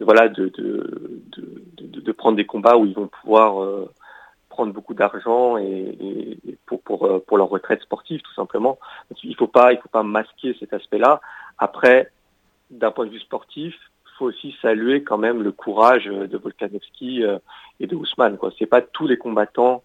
[0.00, 3.90] voilà de, de, prendre des combats où ils vont pouvoir euh,
[4.48, 8.78] prendre beaucoup d'argent et, pour, pour, euh, pour leur retraite sportive tout simplement.
[9.22, 11.20] il faut pas faut pas masquer cet aspect-là.
[11.58, 12.10] Après,
[12.70, 13.74] d'un point de vue sportif,
[14.06, 17.38] il faut aussi saluer quand même le courage de Volkanovski euh,
[17.80, 18.38] et de Ousmane.
[18.38, 19.82] Quoi, c'est pas tous les combattants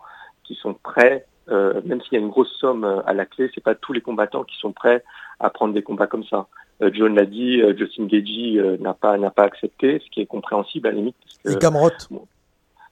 [0.50, 3.52] qui sont prêts, euh, même s'il y a une grosse somme euh, à la clé,
[3.54, 5.04] c'est pas tous les combattants qui sont prêts
[5.40, 6.48] à prendre des combats comme ça.
[6.82, 10.88] Euh, John l'a dit, Justin Gagey n'a pas n'a pas accepté, ce qui est compréhensible
[10.88, 11.16] à la limite.
[11.44, 11.92] Parce Et Gamrot?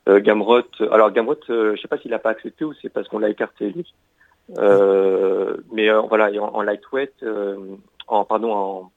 [0.07, 3.29] Gamrot, alors Gamrot, je sais pas s'il n'a pas accepté ou c'est parce qu'on l'a
[3.29, 3.91] écarté lui.
[4.57, 7.25] mais voilà, en, lightweight,
[8.07, 8.91] en pardon, en,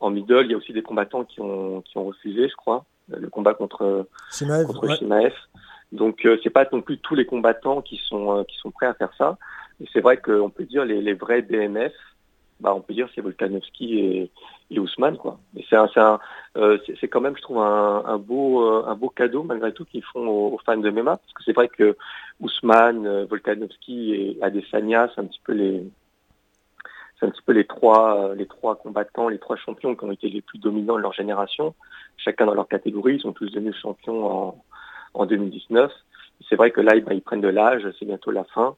[0.00, 2.84] en middle, il y a aussi des combattants qui ont qui ont refusé, je crois,
[3.08, 4.66] le combat contre Shimaev.
[4.66, 5.32] Contre Shimaev.
[5.92, 8.86] Donc euh, c'est pas non plus tous les combattants qui sont euh, qui sont prêts
[8.86, 9.38] à faire ça.
[9.80, 11.92] Et c'est vrai qu'on peut dire les, les vrais BMF,
[12.60, 14.30] bah on peut dire c'est Volkanovski et,
[14.70, 15.38] et Ousmane quoi.
[15.56, 16.00] Et c'est c'est
[16.56, 19.86] euh, c'est quand même je trouve un, un beau euh, un beau cadeau malgré tout
[19.86, 21.96] qu'ils font aux, fans de MMA parce que c'est vrai que
[22.40, 25.84] Ousmane, Volkanovski et Adesanya c'est un petit peu les
[27.18, 30.28] c'est un petit peu les trois les trois combattants, les trois champions qui ont été
[30.28, 31.74] les plus dominants de leur génération,
[32.18, 34.64] chacun dans leur catégorie, ils sont tous devenus champions en
[35.14, 35.90] en 2019.
[36.48, 38.76] C'est vrai que là, ils, prennent de l'âge, c'est bientôt la fin.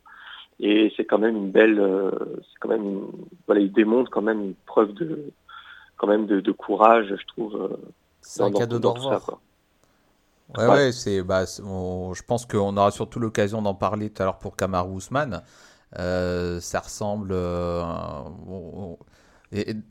[0.59, 3.07] Et c'est quand même une belle, euh, c'est quand même, une,
[3.47, 5.33] voilà, ils démontrent quand même une preuve de,
[5.97, 7.57] quand même de, courage, je trouve.
[7.57, 7.77] Euh,
[8.21, 9.41] c'est un cadeau d'au revoir.
[10.59, 14.39] Ouais, ouais, c'est, bah, je pense qu'on aura surtout l'occasion d'en parler tout à l'heure
[14.39, 15.43] pour Kamaru Ousmane.
[15.99, 17.35] Euh, ça ressemble.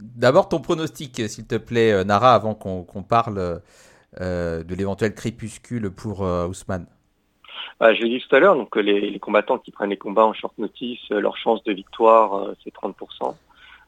[0.01, 3.61] D'abord ton pronostic, s'il te plaît, Nara, avant qu'on parle
[4.17, 6.87] de l'éventuel crépuscule pour euh, Ousmane
[7.79, 10.25] bah, Je l'ai dit tout à l'heure, donc les, les, combattants qui prennent les combats
[10.25, 12.93] en short notice, euh, leur chance de victoire, c'est 30%.
[13.21, 13.37] Donc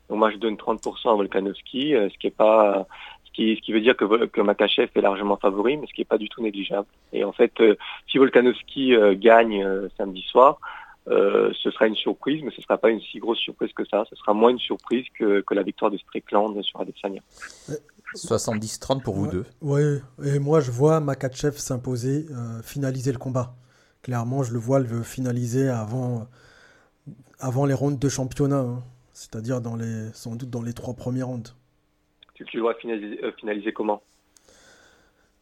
[0.09, 2.85] moi, je donne 30% à Volkanovski, ce qui est pas
[3.31, 6.01] ce qui, ce qui veut dire que, que Makachev est largement favori, mais ce qui
[6.01, 6.87] n'est pas du tout négligeable.
[7.13, 7.75] Et en fait, euh,
[8.09, 10.59] si Volkanovski euh, gagne euh, samedi soir,
[11.07, 14.05] ce sera une surprise, mais ce ne sera pas une si grosse surprise que ça.
[14.09, 17.21] Ce sera moins une surprise que, que la victoire de Strickland sur Adesanya.
[18.15, 19.45] 70-30 pour vous deux.
[19.61, 19.81] Oui,
[20.23, 22.25] et moi je vois Makachev s'imposer,
[22.63, 23.55] finaliser le combat.
[24.01, 26.27] Clairement, je le vois le finaliser avant,
[27.39, 28.83] avant les rounds de championnat, hein.
[29.13, 31.55] c'est-à-dire dans les, sans doute dans les trois premiers rounds.
[32.33, 34.01] Tu, tu le vois finaliser, finaliser comment?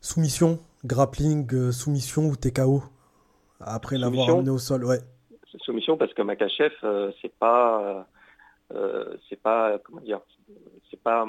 [0.02, 2.84] Soumission, grappling, euh, soumission ou TKO
[3.60, 5.00] après l'avoir amené au sol, ouais.
[5.62, 8.08] Soumission parce que Makachev, euh, c'est pas,
[8.74, 10.22] euh, c'est pas, comment dire,
[10.90, 11.26] c'est pas,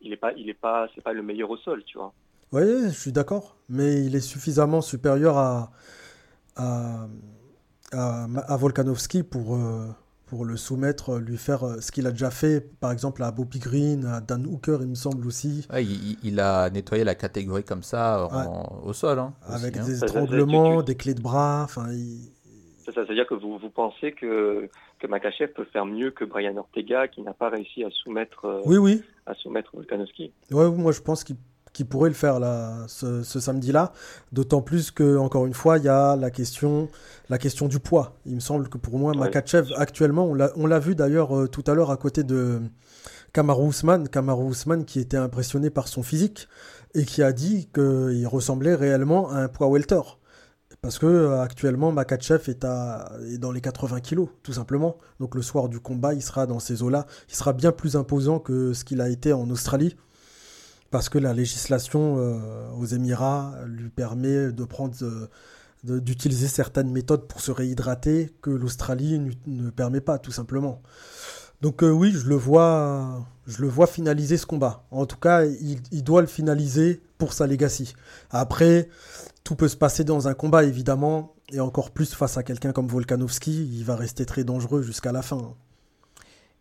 [0.00, 2.12] il est pas, il est pas, c'est pas le meilleur au sol, tu vois.
[2.52, 5.70] Oui, je suis d'accord, mais il est suffisamment supérieur à,
[6.56, 7.06] à,
[7.92, 9.58] à, Volkanovski pour,
[10.28, 14.04] pour le soumettre, lui faire ce qu'il a déjà fait, par exemple à Bobby Green,
[14.04, 15.66] à Dan Hooker, il me semble aussi.
[16.22, 18.28] il, a nettoyé la catégorie comme ça
[18.84, 19.18] au sol.
[19.18, 19.84] Hein, Avec hein.
[19.84, 21.62] des étranglements, des clés de bras.
[21.64, 21.86] Enfin,
[22.94, 26.56] Ça, veut dire que vous, vous pensez que, que Makachev peut faire mieux que Brian
[26.56, 29.02] Ortega, qui n'a pas réussi à soumettre, euh, oui, oui.
[29.28, 31.36] À soumettre Volkanovski Oui, moi je pense qu'il
[31.72, 33.92] qui pourrait le faire là, ce, samedi-là.
[34.32, 36.88] D'autant plus que, encore une fois, il y a la question,
[37.28, 38.16] la question du poids.
[38.26, 41.74] Il me semble que pour moi, Makachev, actuellement, on l'a vu d'ailleurs euh, tout à
[41.74, 42.60] l'heure à côté de
[43.32, 44.08] Kamaru Usman.
[44.08, 46.48] Kamaru Usman qui était impressionné par son physique
[46.94, 50.00] et qui a dit qu'il ressemblait réellement à un poids welter.
[50.88, 54.96] Parce que euh, actuellement, Makachev est, à, est dans les 80 kilos, tout simplement.
[55.20, 57.06] Donc le soir du combat, il sera dans ces eaux-là.
[57.28, 59.96] Il sera bien plus imposant que ce qu'il a été en Australie
[60.90, 65.28] parce que la législation euh, aux Émirats lui permet de prendre euh,
[65.84, 70.80] d'utiliser certaines méthodes pour se réhydrater que l'Australie ne permet pas tout simplement.
[71.60, 74.86] Donc oui, je le vois je le vois finaliser ce combat.
[74.90, 77.94] En tout cas, il, doit le finaliser pour sa legacy.
[78.30, 78.88] Après,
[79.44, 82.88] tout peut se passer dans un combat évidemment et encore plus face à quelqu'un comme
[82.88, 85.54] Volkanovski, il va rester très dangereux jusqu'à la fin.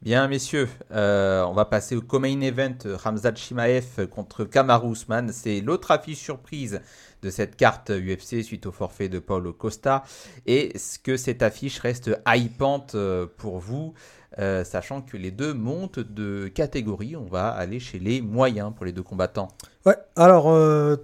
[0.03, 5.31] Bien, messieurs, euh, on va passer au co-main event Ramzat Shimaev contre Kamaru Usman.
[5.33, 6.81] C'est l'autre affiche surprise
[7.23, 10.03] de cette carte UFC suite au forfait de Paulo Costa.
[10.45, 13.95] Est-ce que cette affiche reste hypante euh, pour vous,
[14.37, 18.85] euh, sachant que les deux montent de catégorie On va aller chez les moyens pour
[18.85, 19.47] les deux combattants.
[19.87, 20.53] Ouais, alors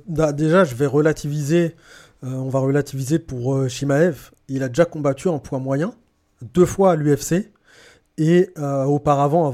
[0.07, 1.75] bah, déjà, je vais relativiser.
[2.21, 4.31] on va relativiser pour Shimaev.
[4.49, 5.93] Il a déjà combattu en poids moyen,
[6.41, 7.53] deux fois à l'UFC.
[8.17, 9.51] Et euh, auparavant,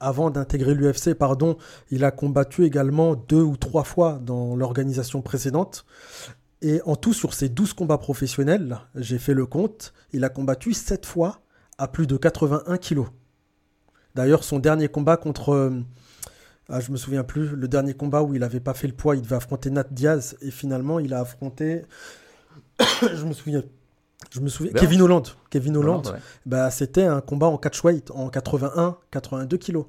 [0.00, 1.56] avant d'intégrer l'UFC, pardon,
[1.90, 5.84] il a combattu également deux ou trois fois dans l'organisation précédente.
[6.60, 10.72] Et en tout, sur ses 12 combats professionnels, j'ai fait le compte, il a combattu
[10.72, 11.40] 7 fois
[11.78, 13.08] à plus de 81 kilos.
[14.14, 15.82] D'ailleurs, son dernier combat contre...
[16.68, 19.16] Ah, je me souviens plus, le dernier combat où il n'avait pas fait le poids,
[19.16, 20.36] il devait affronter Nat Diaz.
[20.40, 21.82] Et finalement, il a affronté...
[23.02, 23.62] je me souviens
[24.30, 24.72] je me souviens.
[24.72, 25.22] Kevin Holland.
[25.50, 26.02] Kevin Holland.
[26.46, 29.86] bah, c'était un combat en catchweight en 81, 82 kilos.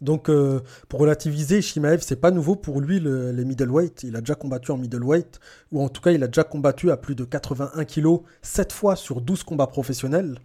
[0.00, 4.02] Donc, euh, pour relativiser, Shimaev, c'est pas nouveau pour lui les middleweight.
[4.02, 5.40] Il a déjà combattu en middleweight,
[5.72, 8.96] ou en tout cas, il a déjà combattu à plus de 81 kilos, 7 fois
[8.96, 10.38] sur 12 combats professionnels.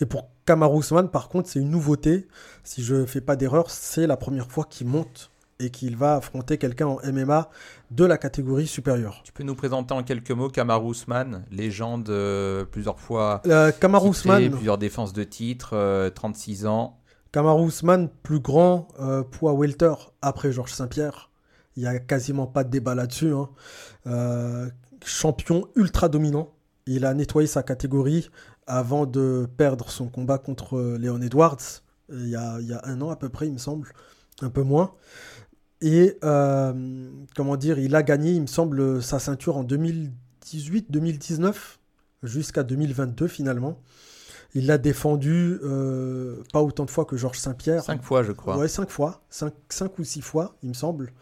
[0.00, 2.28] Et pour Kamaru Usman, par contre, c'est une nouveauté.
[2.64, 6.58] Si je fais pas d'erreur, c'est la première fois qu'il monte et qu'il va affronter
[6.58, 7.48] quelqu'un en MMA
[7.90, 9.22] de la catégorie supérieure.
[9.24, 14.10] Tu peux nous présenter en quelques mots Kamaru Usman, légende euh, plusieurs fois, euh, Kamaru
[14.10, 17.00] Usman, plusieurs défenses de titre, 36 euh, ans.
[17.32, 21.30] Kamaru Usman, plus grand euh, poids welter après Georges Saint-Pierre.
[21.76, 23.32] Il n'y a quasiment pas de débat là-dessus.
[23.32, 24.70] Hein.
[25.04, 26.52] champion ultra dominant.
[26.86, 28.30] Il a nettoyé sa catégorie
[28.66, 31.82] avant de perdre son combat contre Léon Edwards.
[32.10, 33.92] Il y, a, il y a un an à peu près, il me semble.
[34.42, 34.92] Un peu moins.
[35.80, 36.72] Et euh,
[37.34, 41.54] comment dire, il a gagné, il me semble, sa ceinture en 2018-2019
[42.22, 43.78] jusqu'à 2022 finalement.
[44.54, 47.84] Il l'a défendu euh, pas autant de fois que Georges Saint-Pierre.
[47.84, 48.56] Cinq fois, je crois.
[48.56, 49.22] Ouais, cinq fois.
[49.28, 51.12] Cinq, cinq ou six fois, il me semble.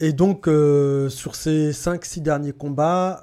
[0.00, 3.22] Et donc, euh, sur ces cinq, six derniers combats,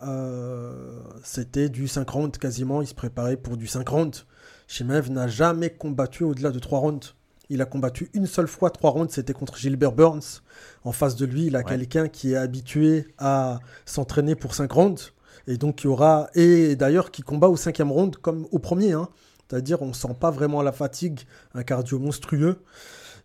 [1.24, 2.82] c'était du 5 rounds quasiment.
[2.82, 4.26] Il se préparait pour du 5 rounds.
[4.68, 7.16] Shimev n'a jamais combattu au-delà de 3 rounds.
[7.50, 10.42] Il a combattu une seule fois trois rounds, c'était contre Gilbert Burns.
[10.84, 15.14] En face de lui, il a quelqu'un qui est habitué à s'entraîner pour cinq rounds.
[15.48, 16.30] Et donc, il y aura.
[16.36, 18.92] Et d'ailleurs, qui combat au cinquième round comme au premier.
[18.92, 19.08] Hein.
[19.50, 21.22] C'est-à-dire, on ne sent pas vraiment la fatigue,
[21.54, 22.64] un cardio monstrueux,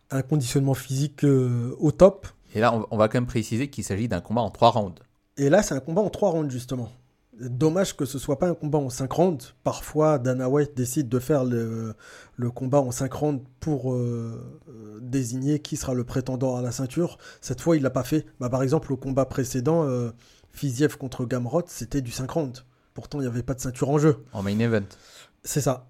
[0.09, 2.27] un conditionnement physique euh, au top.
[2.53, 5.01] Et là, on va quand même préciser qu'il s'agit d'un combat en trois rounds.
[5.37, 6.89] Et là, c'est un combat en trois rounds, justement.
[7.39, 9.55] Dommage que ce soit pas un combat en 5 rounds.
[9.63, 11.95] Parfois, Dana White décide de faire le,
[12.35, 16.71] le combat en 5 rounds pour euh, euh, désigner qui sera le prétendant à la
[16.71, 17.17] ceinture.
[17.41, 18.27] Cette fois, il l'a pas fait.
[18.39, 20.11] Bah, par exemple, au combat précédent, euh,
[20.51, 22.65] Fiziev contre Gamrot, c'était du 5 rounds.
[22.93, 24.23] Pourtant, il n'y avait pas de ceinture en jeu.
[24.31, 24.85] En main event.
[25.43, 25.87] C'est ça.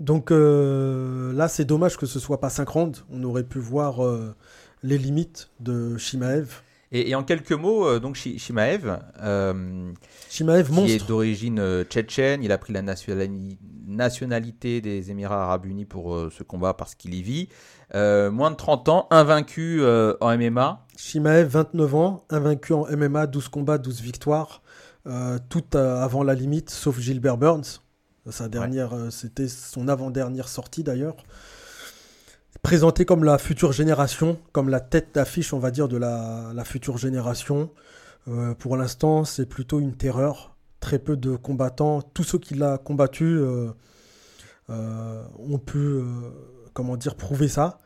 [0.00, 3.04] Donc euh, là, c'est dommage que ce soit pas 5 rounds.
[3.10, 4.34] On aurait pu voir euh,
[4.84, 6.60] les limites de Shimaev.
[6.92, 9.92] Et, et en quelques mots, euh, donc Shi- Shimaev, euh,
[10.30, 10.94] Shimaev, qui monstre.
[10.94, 16.14] est d'origine euh, tchétchène, il a pris la nationali- nationalité des Émirats Arabes Unis pour
[16.14, 17.48] euh, ce combat parce qu'il y vit.
[17.96, 20.86] Euh, moins de 30 ans, invaincu en MMA.
[20.96, 24.62] Shimaev, 29 ans, invaincu en MMA, 12 combats, 12 victoires.
[25.48, 27.80] Tout avant la limite, sauf Gilbert Burns.
[28.30, 31.16] Sa dernière, c'était son avant-dernière sortie d'ailleurs.
[32.62, 36.64] Présenté comme la future génération, comme la tête d'affiche, on va dire, de la, la
[36.64, 37.70] future génération.
[38.28, 40.56] Euh, pour l'instant, c'est plutôt une terreur.
[40.80, 42.02] Très peu de combattants.
[42.02, 43.70] Tous ceux qui l'ont combattu euh,
[44.70, 46.00] euh, ont pu,
[46.72, 47.78] comment dire, prouver ça.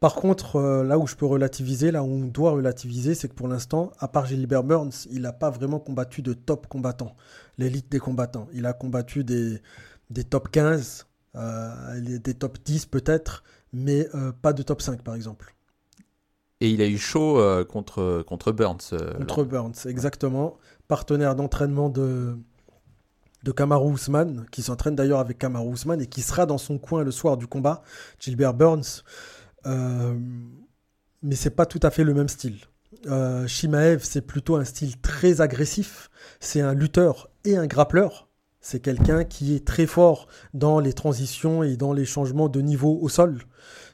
[0.00, 3.48] Par contre, là où je peux relativiser, là où on doit relativiser, c'est que pour
[3.48, 7.16] l'instant, à part Gilbert Burns, il n'a pas vraiment combattu de top combattants,
[7.56, 8.46] l'élite des combattants.
[8.52, 9.62] Il a combattu des,
[10.10, 13.42] des top 15, euh, des top 10 peut-être,
[13.76, 15.54] mais euh, pas de top 5 par exemple.
[16.62, 18.78] Et il a eu chaud euh, contre, contre Burns.
[18.94, 20.56] euh, Contre Burns, exactement.
[20.88, 22.38] Partenaire d'entraînement de,
[23.42, 27.04] de Kamaru Usman, qui s'entraîne d'ailleurs avec Kamaru Usman et qui sera dans son coin
[27.04, 27.82] le soir du combat,
[28.18, 29.02] Gilbert Burns.
[31.22, 32.58] Mais c'est pas tout à fait le même style.
[33.46, 36.08] Shimaev, c'est plutôt un style très agressif.
[36.40, 38.25] C'est un lutteur et un grappleur.
[38.68, 42.98] C'est quelqu'un qui est très fort dans les transitions et dans les changements de niveau
[43.00, 43.42] au sol.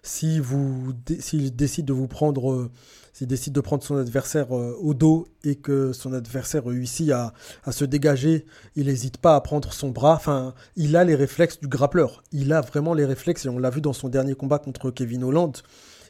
[0.02, 2.70] Si vous, s'il décide de vous prendre, euh,
[3.12, 7.34] s'il décide de prendre son adversaire euh, au dos et que son adversaire réussit à,
[7.64, 10.14] à se dégager, il n'hésite pas à prendre son bras.
[10.14, 12.24] Enfin, il a les réflexes du grappleur.
[12.32, 15.22] Il a vraiment les réflexes et on l'a vu dans son dernier combat contre Kevin
[15.22, 15.52] Holland.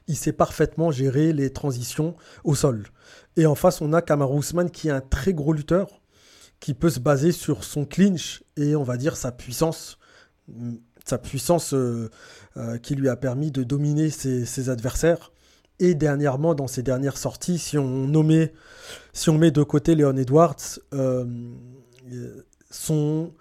[0.07, 2.87] Il sait parfaitement gérer les transitions au sol.
[3.37, 6.02] Et en face, on a Kamaru Usman qui est un très gros lutteur
[6.63, 9.99] qui peut se baser sur son clinch et on va dire sa puissance,
[11.05, 12.09] sa puissance euh,
[12.57, 15.33] euh, qui lui a permis de dominer ses, adversaires.
[15.81, 18.09] Et dernièrement, dans ses dernières sorties, si on
[19.13, 21.25] si on met de côté Leon Edwards, euh,
[22.71, 23.33] son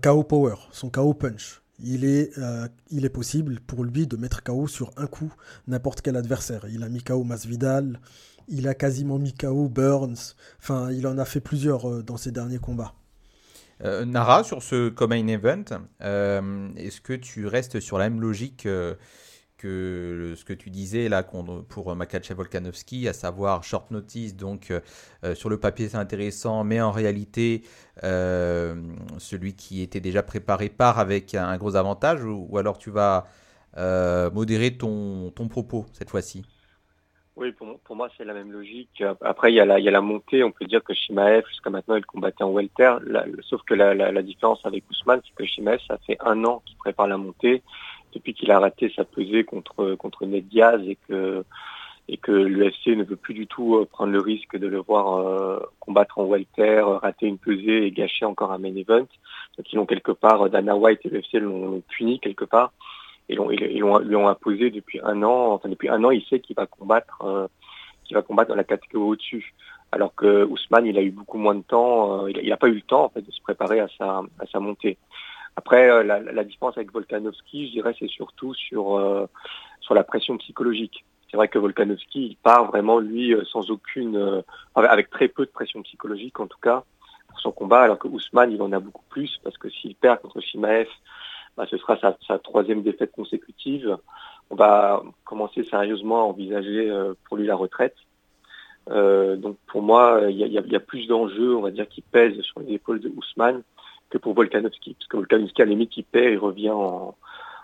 [0.00, 2.30] KO power, son KO punch, il est,
[2.90, 5.32] il est possible pour lui de mettre KO sur un coup
[5.66, 6.66] n'importe quel adversaire.
[6.70, 7.98] Il a mis KO Masvidal,
[8.48, 12.32] il a quasiment mis KO Burns, enfin il en a fait plusieurs euh, dans ses
[12.32, 12.94] derniers combats.
[13.82, 15.64] Euh, Nara, sur ce Common Event,
[16.02, 18.68] euh, est-ce que tu restes sur la même logique
[19.56, 24.72] que ce que tu disais là pour Makachev Volkanovski, à savoir short notice, donc
[25.34, 27.62] sur le papier c'est intéressant, mais en réalité
[28.02, 33.26] celui qui était déjà préparé part avec un gros avantage, ou, alors tu vas
[34.32, 36.42] modérer ton propos cette fois-ci?
[37.36, 39.02] Oui, pour, moi, c'est la même logique.
[39.22, 40.42] Après, il y, a la, montée.
[40.42, 42.96] On peut dire que Shimaev, jusqu'à maintenant, il combattait en welter.
[43.42, 46.76] Sauf que la, la, différence avec Ousmane, c'est que Shimaev, ça fait un an qu'il
[46.76, 47.62] prépare la montée.
[48.12, 51.44] Depuis qu'il a raté sa pesée contre, contre Ned Diaz et que,
[52.08, 55.18] et que l'UFC ne veut plus du tout euh, prendre le risque de le voir
[55.18, 59.06] euh, combattre en welter, euh, rater une pesée et gâcher encore un main event.
[59.56, 62.72] Donc, ils l'ont quelque part, Dana White et l'UFC l'ont puni quelque part
[63.30, 65.52] et ils lui ont imposé depuis un an.
[65.52, 67.46] Enfin, depuis un an, il sait qu'il va combattre, euh,
[68.04, 69.54] qu'il va combattre dans la catégorie au-dessus.
[69.92, 72.24] Alors que Ousmane, il a eu beaucoup moins de temps.
[72.24, 74.98] euh, il n'a pas eu le temps de se préparer à sa, montée.
[75.56, 79.28] Après, euh, la, différence avec Volkanovski, je dirais, c'est surtout sur
[79.80, 81.04] sur la pression psychologique.
[81.30, 84.42] C'est vrai que Volkanovski, il part vraiment lui sans aucune,
[84.74, 86.82] avec très peu de pression psychologique en tout cas
[87.28, 90.20] pour son combat, alors que Ousmane, il en a beaucoup plus parce que s'il perd
[90.20, 90.88] contre Shimaev,
[91.56, 93.96] bah, ce sera sa, troisième défaite consécutive.
[94.50, 97.96] On va commencer sérieusement à envisager euh, pour lui la retraite.
[98.90, 102.60] Euh, donc pour moi, il y a, plus d'enjeux, on va dire, qui pèsent sur
[102.60, 103.62] les épaules de Ousmane
[104.08, 104.94] que pour Volkanovski.
[104.94, 107.14] Parce que Volkanovski, à la limite, il perd, il revient en,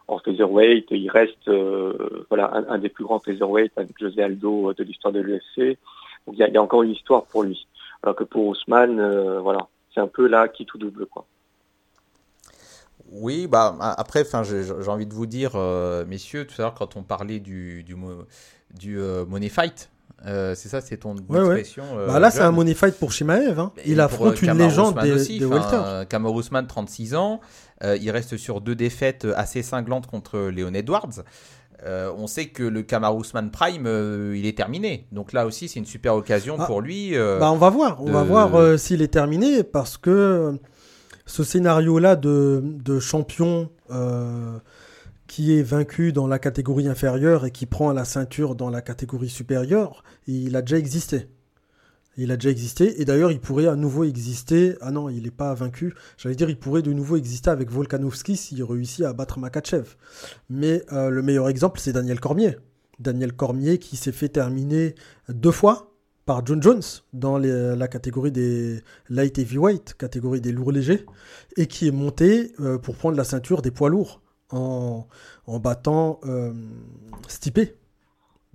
[0.09, 4.85] en featherweight, il reste euh, voilà, un, des plus grands featherweight avec José Aldo de
[4.85, 5.79] l'histoire de l'UFC.
[6.26, 7.66] Donc il y, a, encore une histoire pour lui.
[8.03, 11.07] Alors que pour Ousmane, voilà, c'est un peu là qui tout double.
[11.07, 11.24] Quoi.
[13.12, 17.02] Oui, bah après, j'ai envie de vous dire, euh, messieurs, tout à l'heure quand on
[17.02, 19.90] parlait du du, euh, money fight,
[20.26, 21.84] euh, c'est ça, c'est ton Ouais, expression.
[22.07, 23.59] Bah là, c'est un money fight pour Shimaev.
[23.61, 23.72] hein.
[23.86, 25.76] Il affronte une légende des, aussi, des enfin, welter.
[25.86, 27.40] euh, Kamaru Usman, 36 ans,
[27.82, 31.22] il reste sur deux défaites assez cinglantes contre Leon Edwards.
[31.84, 35.07] Euh, on sait que le Kamaru Usman Prime, euh, il est terminé.
[35.12, 36.64] Donc là aussi, c'est une super occasion Ah.
[36.66, 37.14] pour lui.
[37.14, 40.59] euh, Bah, on va voir, on va voir s'il est terminé parce que
[41.27, 44.59] ce scénario-là de, de champion euh,
[45.27, 49.29] qui est vaincu dans la catégorie inférieure et qui prend la ceinture dans la catégorie
[49.29, 51.29] supérieure, il a déjà existé.
[52.18, 54.77] Il a déjà existé, et d'ailleurs il pourrait à nouveau exister.
[54.81, 55.93] Ah non, il n'est pas vaincu.
[56.16, 59.97] J'allais dire, il pourrait de nouveau exister avec Volkanovski s'il réussit à battre Makachev.
[60.49, 62.57] Mais euh, le meilleur exemple, c'est Daniel Cormier.
[63.01, 64.95] Daniel Cormier qui s'est fait terminer
[65.29, 65.95] deux fois
[66.27, 71.07] par John Jones dans la catégorie des light heavyweight, catégorie des lourds légers,
[71.57, 74.20] et qui est monté euh, pour prendre la ceinture des poids lourds
[74.51, 75.07] en,
[75.47, 76.53] battant euh,
[77.29, 77.61] Stipe.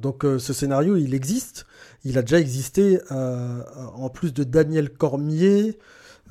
[0.01, 1.65] Donc euh, ce scénario, il existe.
[2.03, 3.63] Il a déjà existé euh,
[3.95, 5.78] en plus de Daniel Cormier.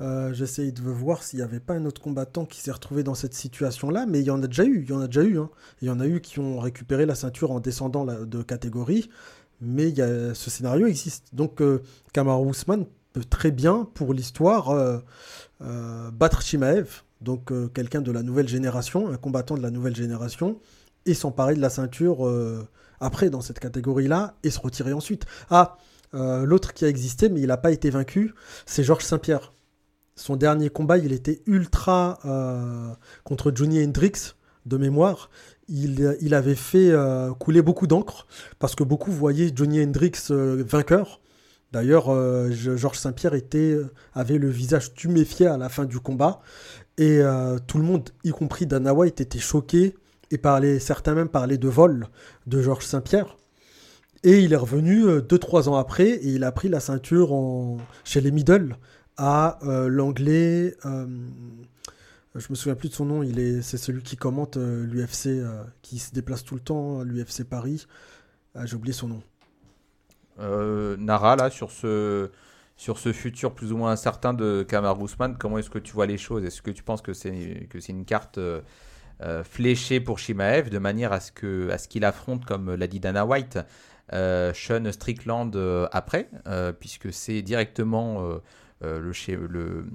[0.01, 3.13] Euh, J'essaye de voir s'il n'y avait pas un autre combattant qui s'est retrouvé dans
[3.13, 4.83] cette situation-là, mais il y en a déjà eu.
[4.83, 5.39] Il y en a déjà eu.
[5.39, 5.49] Hein.
[5.81, 9.09] Il y en a eu qui ont récupéré la ceinture en descendant de catégorie,
[9.61, 11.33] mais ce scénario existe.
[11.33, 11.81] Donc euh,
[12.13, 12.51] Kamaru
[13.13, 15.01] peut très bien, pour l'histoire,
[15.59, 20.59] battre Shimaev, donc quelqu'un de la nouvelle génération, un combattant de la nouvelle génération,
[21.05, 22.25] et s'emparer de la ceinture
[23.01, 25.25] après dans cette catégorie-là et se retirer ensuite.
[25.49, 25.77] Ah,
[26.13, 28.33] euh, l'autre qui a existé, mais il n'a pas été vaincu,
[28.65, 29.53] c'est Georges Saint-Pierre.
[30.15, 32.89] Son dernier combat, il était ultra euh,
[33.23, 34.35] contre Johnny Hendrix,
[34.65, 35.29] de mémoire.
[35.73, 38.27] Il, avait fait euh, couler beaucoup d'encre,
[38.59, 41.21] parce que beaucoup voyaient Johnny Hendrix vainqueur.
[41.71, 42.13] D'ailleurs,
[42.51, 43.33] Georges Saint-Pierre
[44.13, 46.41] avait le visage tuméfié à la fin du combat.
[46.97, 47.21] Et
[47.65, 49.95] tout le monde, y compris Dana White, était choqué
[50.31, 52.07] et certains même parlaient de vol
[52.47, 53.37] de Georges Saint-Pierre.
[54.23, 57.35] Et il est revenu 2-3 euh, ans après et il a pris la ceinture
[58.03, 58.77] chez les middle
[59.17, 60.75] à euh, l'anglais.
[62.35, 63.23] Euh, je me souviens plus de son nom.
[63.23, 65.43] Il est, c'est celui qui commente l'UFC,
[65.81, 67.85] qui se déplace tout le temps, l'UFC Paris.
[68.55, 69.23] Ah, j'ai oublié son nom.
[70.97, 72.31] Nara là sur ce
[72.75, 76.07] sur ce futur plus ou moins incertain de Kamar Ousmane, comment est-ce que tu vois
[76.07, 76.43] les choses?
[76.43, 78.39] Est-ce que tu penses que c'est que c'est une carte
[79.23, 82.87] euh, fléché pour Shimaev de manière à ce que à ce qu'il affronte, comme l'a
[82.87, 83.59] dit Dana White,
[84.13, 86.27] euh, Sean Strickland euh, après,
[86.79, 88.39] puisque c'est directement
[88.81, 89.11] le,
[89.47, 89.85] le,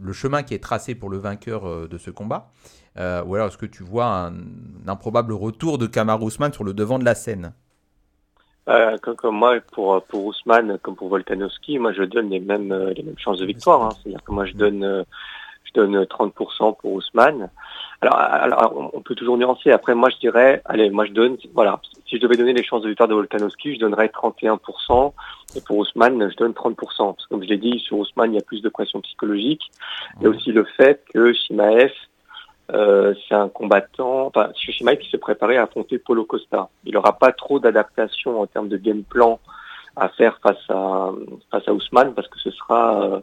[0.00, 2.50] le, chemin qui est tracé pour le vainqueur de ce combat.
[2.96, 4.34] ou alors est-ce que tu vois un,
[4.86, 7.52] improbable retour de Kamar Ousmane sur le devant de la scène?
[8.64, 13.18] Comme, moi, pour, pour Ousmane, comme pour Volkanovski, moi je donne les mêmes, les mêmes
[13.18, 13.82] chances de victoire.
[13.82, 13.90] Hein.
[14.02, 15.04] C'est-à-dire que moi je donne,
[15.64, 17.50] je donne 30% pour Ousmane.
[18.00, 19.70] Alors, alors, on peut toujours nuancer.
[19.70, 22.82] Après, moi, je dirais, allez, moi, je donne, voilà, si je devais donner les chances
[22.82, 25.12] de victoire de Volkanovski, je donnerais 31%.
[25.56, 26.74] Et pour Ousmane, je donne 30%.
[26.76, 29.62] Parce que, comme je l'ai dit, sur Ousmane, il y a plus de pression psychologique.
[30.16, 31.92] Il y a aussi le fait que Shimaev,
[32.72, 36.68] euh, c'est un combattant, enfin, Shimaev qui s'est préparé à affronter Polo Costa.
[36.84, 39.40] Il n'aura pas trop d'adaptation en termes de game plan
[39.96, 41.10] à faire face à,
[41.50, 43.20] face à Ousmane parce que ce sera, euh,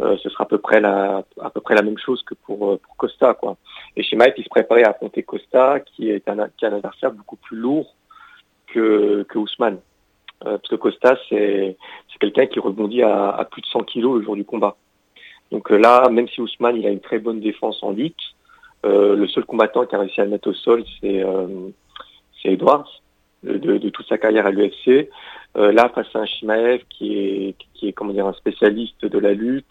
[0.00, 2.72] euh, ce sera à peu près la à peu près la même chose que pour,
[2.72, 3.56] euh, pour Costa quoi.
[3.96, 7.12] Et Mike, il se préparait à affronter Costa, qui est un, qui est un adversaire
[7.12, 7.94] beaucoup plus lourd
[8.72, 9.78] que Ousmane.
[10.44, 11.76] Euh, parce que Costa c'est
[12.18, 14.76] quelqu'un qui rebondit à, plus de 100 kilos le jour du combat.
[15.50, 18.22] Donc là, même si Ousmane il a une très bonne défense en lutte,
[18.84, 21.22] le seul combattant qui a réussi à le mettre au sol c'est
[22.44, 22.88] Edwards
[23.44, 25.08] de, toute sa carrière à l'UFC.
[25.54, 29.66] là, face à un Shimaev qui est, un spécialiste de la lutte,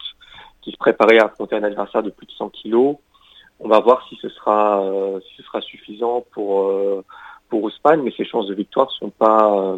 [0.62, 2.96] qui se préparait à affronter un adversaire de plus de 100 kilos.
[3.60, 7.04] On va voir si ce sera, euh, si ce sera suffisant pour euh,
[7.52, 9.76] pour Ousmane, mais ses chances de victoire sont pas euh,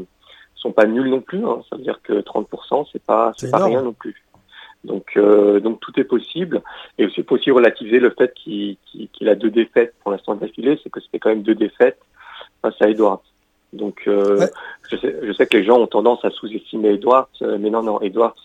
[0.55, 1.45] sont pas nulles non plus.
[1.45, 1.61] Hein.
[1.69, 4.25] Ça veut dire que 30%, c'est pas c'est pas rien non plus.
[4.85, 6.63] Donc donc tout est possible
[6.99, 8.79] et c'est aussi relativiser le fait qu'il
[9.29, 11.99] a deux défaites pour l'instant d'affilée, c'est que c'était quand même deux défaites
[12.63, 13.25] face à Edwards.
[13.73, 17.83] Donc je, sais, je sais que les gens ont tendance à sous-estimer Edwards, mais non
[17.83, 18.45] non Edwards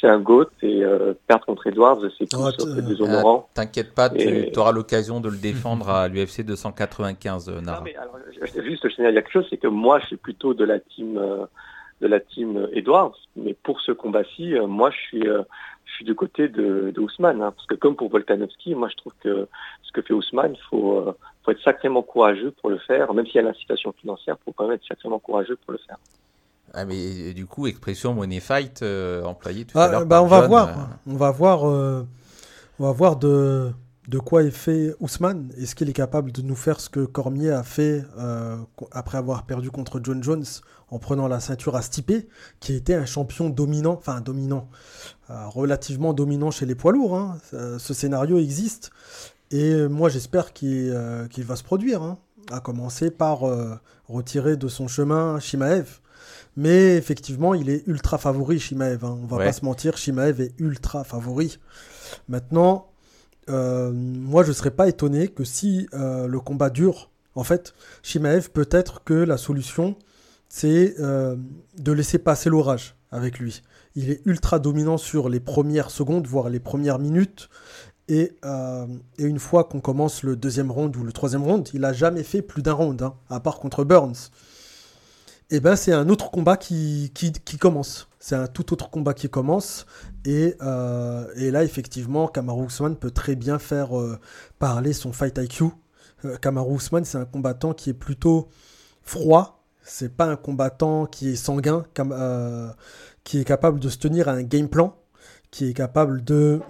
[0.00, 3.48] c'est un GOAT et euh, perdre contre Edwards, c'est plus oh, déshonorant.
[3.54, 7.78] T'inquiète pas, tu auras l'occasion de le défendre à l'UFC 295, euh, Nara.
[7.78, 8.18] Non, mais alors,
[8.64, 10.78] juste, je il y a quelque chose, c'est que moi, je suis plutôt de la
[10.78, 11.46] team, euh,
[12.00, 16.48] de la team Edwards, mais pour ce combat-ci, moi, je suis, je suis du côté
[16.48, 19.48] de, de Ousmane, hein, parce que comme pour Volkanovski, moi, je trouve que
[19.82, 23.36] ce que fait Ousmane, il faut, faut être sacrément courageux pour le faire, même s'il
[23.36, 25.96] y a l'incitation financière, il faut quand même être sacrément courageux pour le faire.
[26.74, 30.06] Ah, mais du coup, expression money fight euh, employée tout à ah, l'heure.
[30.06, 30.82] Bah, on, va voir, euh.
[31.06, 31.68] on va voir.
[31.68, 32.06] Euh,
[32.78, 33.72] on va voir de,
[34.08, 35.50] de quoi est fait Ousmane.
[35.58, 38.04] Est-ce qu'il est capable de nous faire ce que Cormier a fait
[38.92, 40.44] après avoir perdu contre John Jones
[40.90, 44.68] en prenant la ceinture à Stipe, qui était un champion dominant, enfin dominant,
[45.28, 47.16] relativement dominant chez les poids lourds.
[47.16, 47.38] Hein.
[47.50, 48.90] Ce scénario existe.
[49.50, 52.04] Et moi, j'espère qu'il va se produire.
[52.04, 52.18] Hein.
[52.50, 53.40] À commencer par
[54.08, 56.00] retirer de son chemin Shimaev
[56.58, 59.04] mais effectivement, il est ultra favori, Shimaev.
[59.04, 59.16] Hein.
[59.22, 61.60] On va pas se mentir, Shimaev est ultra favori.
[62.28, 62.88] Maintenant,
[63.48, 68.50] euh, moi je serais pas étonné que si euh, le combat dure, en fait, Shimaev
[68.50, 69.94] peut-être que la solution
[70.48, 71.36] c'est euh,
[71.76, 73.62] de laisser passer l'orage avec lui.
[73.94, 77.48] Il est ultra dominant sur les premières secondes, voire les premières minutes.
[78.08, 78.86] Et, euh,
[79.18, 82.22] et une fois qu'on commence le deuxième round ou le troisième round, il a jamais
[82.22, 84.30] fait plus d'un round, hein, à part contre Burns.
[85.50, 88.08] Et ben c'est un autre combat qui, qui, commence.
[88.18, 89.86] C'est un tout autre combat qui commence.
[90.24, 94.18] Et, euh, là, effectivement, Kamaru Usman peut très bien faire euh,
[94.58, 95.64] parler son fight IQ.
[96.42, 98.48] Kamaru Usman, c'est un combattant qui est plutôt
[99.02, 99.64] froid.
[99.82, 101.84] C'est pas un combattant qui est sanguin,
[103.24, 104.96] qui est capable de se tenir à un game plan,
[105.50, 106.60] qui est capable de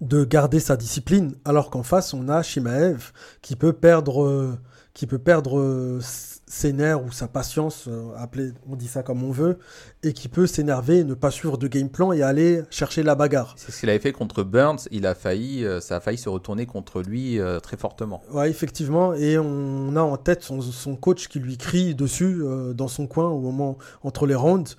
[0.00, 4.58] de garder sa discipline, alors qu'en face on a Shimaev qui peut perdre, euh,
[4.92, 6.00] qui peut perdre euh,
[6.46, 9.58] ses nerfs ou sa patience, euh, appelez- on dit ça comme on veut,
[10.02, 13.14] et qui peut s'énerver, et ne pas suivre de game plan et aller chercher la
[13.14, 13.54] bagarre.
[13.56, 14.80] C'est ce qu'il avait fait contre Burns.
[14.90, 18.22] Il a failli, ça a failli se retourner contre lui très fortement.
[18.30, 22.42] Ouais, effectivement, et on a en tête son, son coach qui lui crie dessus
[22.74, 24.76] dans son coin au moment entre les rounds.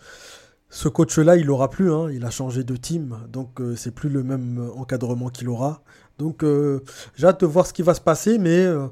[0.70, 4.10] Ce coach-là, il l'aura plus, hein, il a changé de team, donc euh, c'est plus
[4.10, 5.82] le même euh, encadrement qu'il aura.
[6.18, 6.84] Donc euh,
[7.16, 8.88] j'ai hâte de voir ce qui va se passer, mais euh,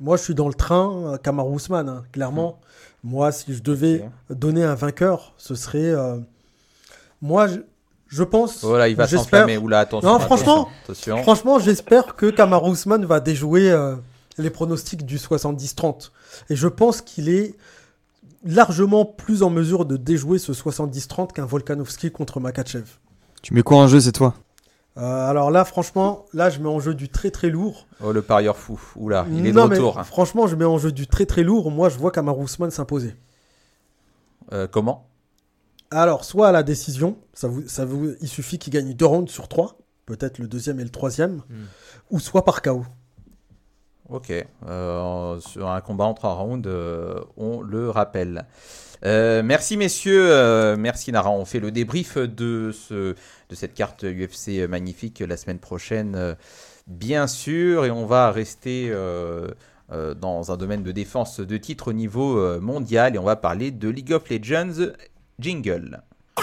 [0.00, 2.60] moi je suis dans le train, Kamaru Usman, hein, clairement.
[3.04, 5.92] Moi, si je devais donner un vainqueur, ce serait.
[7.20, 7.58] moi, je,
[8.06, 8.62] je pense.
[8.62, 9.58] Voilà, il va s'enflammer.
[9.58, 10.08] Oula, attention.
[10.08, 11.16] Non, franchement, attention.
[11.24, 13.76] Franchement, j'espère que Kamaru Usman va déjouer
[14.38, 16.10] les pronostics du 70-30.
[16.48, 17.56] Et je pense qu'il est
[18.44, 22.84] largement plus en mesure de déjouer ce 70-30 qu'un Volkanovski contre Makachev.
[23.42, 24.34] Tu mets quoi en jeu, c'est toi?
[24.98, 27.86] Euh, alors là, franchement, là, je mets en jeu du très très lourd.
[28.04, 28.78] Oh, le parieur fou.
[28.96, 30.02] Oula, il est Non, de retour.
[30.04, 31.70] franchement, je mets en jeu du très très lourd.
[31.70, 33.16] Moi, je vois Kamaru Usman s'imposer.
[34.52, 35.08] Euh, comment?
[35.90, 39.30] Alors, soit à la décision, ça vous, ça vous, il suffit qu'il gagne deux rounds
[39.30, 41.42] sur trois, peut-être le deuxième et le troisième,
[42.10, 42.84] ou soit par KO.
[44.08, 44.32] Ok.
[44.66, 48.46] Euh, sur un combat en trois rounds, euh, on le rappelle.
[49.04, 51.30] Euh, merci messieurs, merci Nara.
[51.30, 56.36] On fait le débrief de, ce, de cette carte UFC magnifique la semaine prochaine,
[56.86, 58.92] bien sûr, et on va rester
[59.90, 63.88] dans un domaine de défense de titre au niveau mondial et on va parler de
[63.88, 64.92] League of Legends
[65.40, 66.02] Jingle.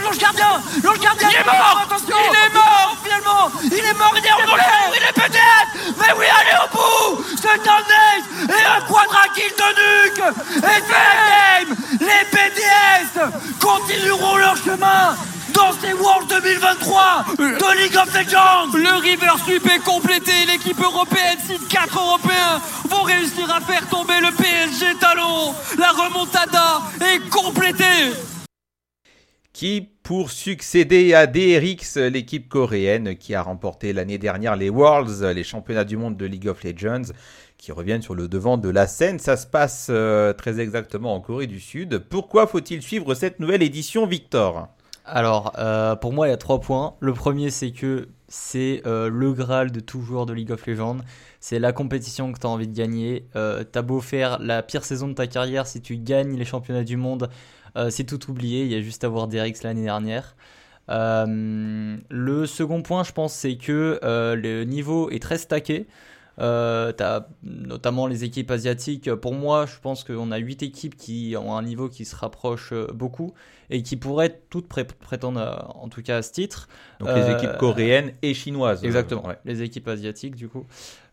[0.10, 1.30] L'ange gardien L'ange gardien.
[1.30, 1.82] Il est mort.
[1.86, 2.18] Attention.
[2.18, 2.98] Il est mort.
[3.04, 3.52] Finalement.
[3.64, 5.98] Il est mort, il est en l'air Il est peut-être.
[6.00, 7.24] Mais oui, allez au bout.
[7.40, 10.24] C'est un ace Et un quadra kill de nuque.
[10.58, 11.78] Et c'est game.
[12.00, 13.22] Les BDS
[13.62, 15.16] continueront leur chemin
[15.54, 18.76] dans ces Worlds 2023 de League of Legends.
[18.76, 20.32] Le River Sweep est complété.
[20.48, 25.54] L'équipe européenne, si 4 Européens vont réussir à faire tomber le PSG Talon.
[25.78, 28.16] La remontada est complétée.
[30.04, 35.84] Pour succéder à DRX, l'équipe coréenne qui a remporté l'année dernière les Worlds, les championnats
[35.84, 37.12] du monde de League of Legends,
[37.58, 39.20] qui reviennent sur le devant de la scène.
[39.20, 42.00] Ça se passe euh, très exactement en Corée du Sud.
[42.10, 44.70] Pourquoi faut-il suivre cette nouvelle édition, Victor?
[45.04, 46.96] Alors, euh, pour moi, il y a trois points.
[47.02, 51.00] Le premier, c'est que c'est euh, le Graal de tout joueur de League of Legends.
[51.42, 53.26] C'est la compétition que tu as envie de gagner.
[53.34, 56.96] T'as beau faire la pire saison de ta carrière, si tu gagnes les championnats du
[56.98, 57.30] monde,
[57.90, 58.64] c'est tout oublié.
[58.64, 60.36] Il y a juste à voir DRX l'année dernière.
[60.90, 65.88] Euh, le second point, je pense, c'est que euh, le niveau est très stacké.
[66.40, 69.14] Euh, t'as notamment les équipes asiatiques.
[69.16, 72.72] Pour moi, je pense qu'on a 8 équipes qui ont un niveau qui se rapproche
[72.72, 73.34] euh, beaucoup
[73.70, 76.68] et qui pourraient toutes pré- prétendre en tout cas à ce titre.
[77.00, 78.84] Donc les Euh, équipes coréennes et chinoises.
[78.84, 79.38] Exactement, Ouais.
[79.46, 80.66] les équipes asiatiques du coup.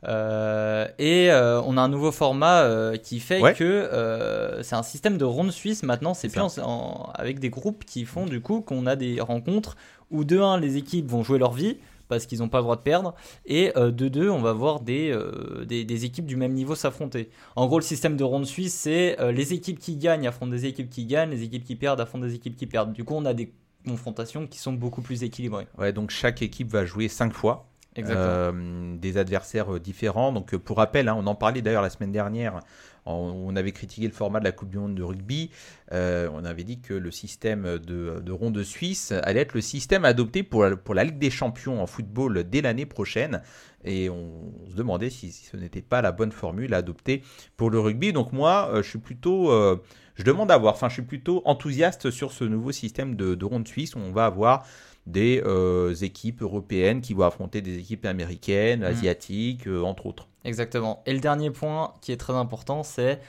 [0.07, 3.55] Euh, et euh, on a un nouveau format euh, qui fait Ouais.
[3.55, 6.15] que euh, c'est un système de ronde suisse maintenant.
[6.15, 9.21] C'est C'est plus en- en- avec des groupes qui font du coup qu'on a des
[9.21, 9.77] rencontres
[10.11, 12.77] où de 1 les équipes vont jouer leur vie parce qu'ils n'ont pas le droit
[12.77, 16.37] de perdre et euh, de 2 on va voir des, euh, des, des équipes du
[16.37, 17.31] même niveau s'affronter.
[17.55, 20.67] En gros le système de ronde suisse c'est euh, les équipes qui gagnent affrontent des
[20.67, 22.93] équipes qui gagnent, les équipes qui perdent affrontent des équipes qui perdent.
[22.93, 23.53] Du coup on a des
[23.87, 25.69] confrontations qui sont beaucoup plus équilibrées.
[25.79, 27.69] Ouais, donc chaque équipe va jouer 5 fois.
[27.99, 30.33] Euh, des adversaires différents.
[30.33, 32.61] Donc pour rappel, hein, on en parlait d'ailleurs la semaine dernière.
[33.07, 35.51] On, avait critiqué le format de la Coupe du Monde de rugby.
[35.93, 40.05] Euh, on avait dit que le système de, de ronde suisse allait être le système
[40.05, 43.43] adopté pour la, Ligue des Champions en football dès l'année prochaine.
[43.85, 47.23] Et on, se demandait si, si ce n'était pas la bonne formule à adopter
[47.57, 48.13] pour le rugby.
[48.13, 49.81] Donc moi, euh, je suis plutôt, euh,
[50.17, 50.75] je demande à voir.
[50.75, 54.13] Enfin, je suis plutôt enthousiaste sur ce nouveau système de, de ronde suisse où on
[54.13, 54.67] va avoir
[55.07, 60.29] des euh, équipes européennes qui vont affronter des équipes américaines, asiatiques, euh, entre autres.
[60.45, 61.03] Exactement.
[61.07, 63.21] Et le dernier point qui est très important, c'est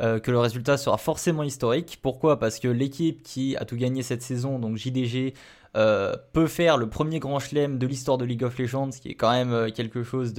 [0.00, 1.98] euh, que le résultat sera forcément historique.
[2.02, 2.38] Pourquoi?
[2.38, 5.34] Parce que l'équipe qui a tout gagné cette saison, donc JDG,
[5.76, 9.10] euh, peut faire le premier grand chelem de l'histoire de League of Legends, ce qui
[9.10, 10.34] est quand même quelque chose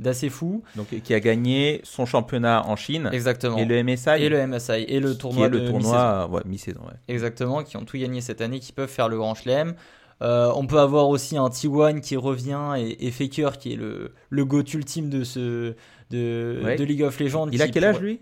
[0.00, 0.64] d'assez fou.
[0.74, 3.08] Donc qui a gagné son championnat en Chine.
[3.12, 3.56] Exactement.
[3.56, 4.10] Et le MSI.
[4.18, 6.80] Et le MSI et le tournoi qui est le de tournoi ouais, mi-saison.
[6.80, 6.94] Ouais.
[7.06, 9.76] Exactement, qui ont tout gagné cette année, qui peuvent faire le grand chelem.
[10.22, 14.12] Euh, on peut avoir aussi un T1 qui revient et, et, Faker qui est le,
[14.30, 15.74] le GOAT ultime de, ce,
[16.10, 16.76] de, Ouais.
[16.76, 17.48] de League of Legends.
[17.50, 18.20] Il a quel âge lui?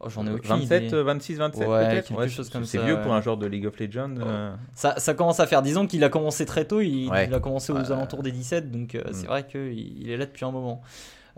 [0.00, 0.94] Oh, J'en ai aucune 27, idée.
[0.94, 3.46] euh, 26, 27 Ouais, peut-être quelque chose comme C'est ça, vieux pour un joueur de
[3.46, 4.14] League of Legends.
[4.18, 4.54] euh.
[4.74, 5.62] Ça, ça commence à faire.
[5.62, 6.82] Disons qu'il a commencé très tôt.
[6.82, 8.70] Il, a commencé aux alentours des 17.
[8.70, 9.12] Donc euh, Mm.
[9.14, 10.82] c'est vrai qu'il il est là depuis un moment.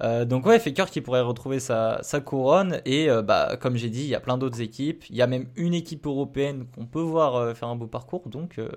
[0.00, 2.80] Euh, donc ouais, Faker qui pourrait retrouver sa, sa couronne.
[2.84, 5.04] Et euh, bah, comme j'ai dit, il y a plein d'autres équipes.
[5.08, 8.28] Il y a même une équipe européenne qu'on peut voir euh, faire un beau parcours.
[8.28, 8.68] Donc euh,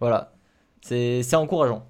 [0.00, 0.32] voilà,
[0.82, 1.86] c'est encourageant.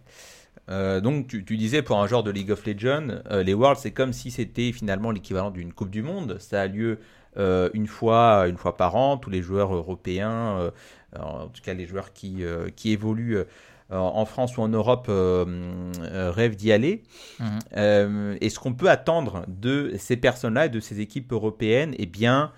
[0.70, 3.80] Euh, donc tu, tu disais pour un joueur de League of Legends, euh, les Worlds
[3.80, 6.36] c'est comme si c'était finalement l'équivalent d'une Coupe du Monde.
[6.40, 6.98] Ça a lieu
[7.38, 9.16] euh, une fois, une fois par an.
[9.16, 10.70] Tous les joueurs européens,
[11.18, 12.42] en tout cas les joueurs qui,
[12.76, 13.38] qui évoluent
[13.90, 17.02] en France ou en Europe, rêvent d'y aller.
[17.40, 17.58] Mhm.
[17.76, 22.06] Euh, et ce qu'on peut attendre de ces personnes-là et de ces équipes européennes, eh
[22.06, 22.52] bien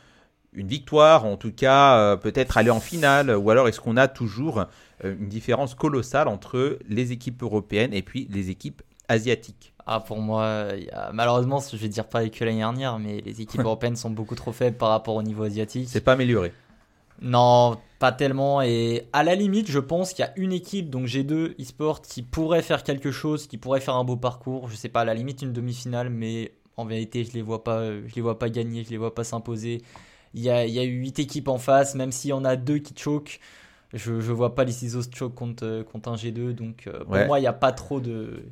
[0.53, 4.67] une victoire, en tout cas peut-être aller en finale, ou alors est-ce qu'on a toujours
[5.05, 10.69] une différence colossale entre les équipes européennes et puis les équipes asiatiques Ah, pour moi,
[10.93, 14.35] a- malheureusement, je vais dire pareil que l'année dernière, mais les équipes européennes sont beaucoup
[14.35, 15.89] trop faibles par rapport au niveau asiatique.
[15.89, 16.53] C'est pas amélioré.
[17.23, 18.63] Non, pas tellement.
[18.63, 22.23] Et à la limite, je pense qu'il y a une équipe, donc G2 eSport, qui
[22.23, 24.69] pourrait faire quelque chose, qui pourrait faire un beau parcours.
[24.69, 27.85] Je sais pas, à la limite une demi-finale, mais en vérité, je les vois pas,
[27.87, 29.83] je les vois pas gagner, je les vois pas s'imposer.
[30.33, 32.45] Il y a, il y a eu 8 équipes en face, même s'il y en
[32.45, 33.41] a deux qui choquent.
[33.93, 37.09] Je, je vois pas les ciseaux choke contre, euh, contre un G2, donc euh, pour
[37.13, 37.25] Ouais.
[37.25, 38.45] moi, il n'y a pas trop de.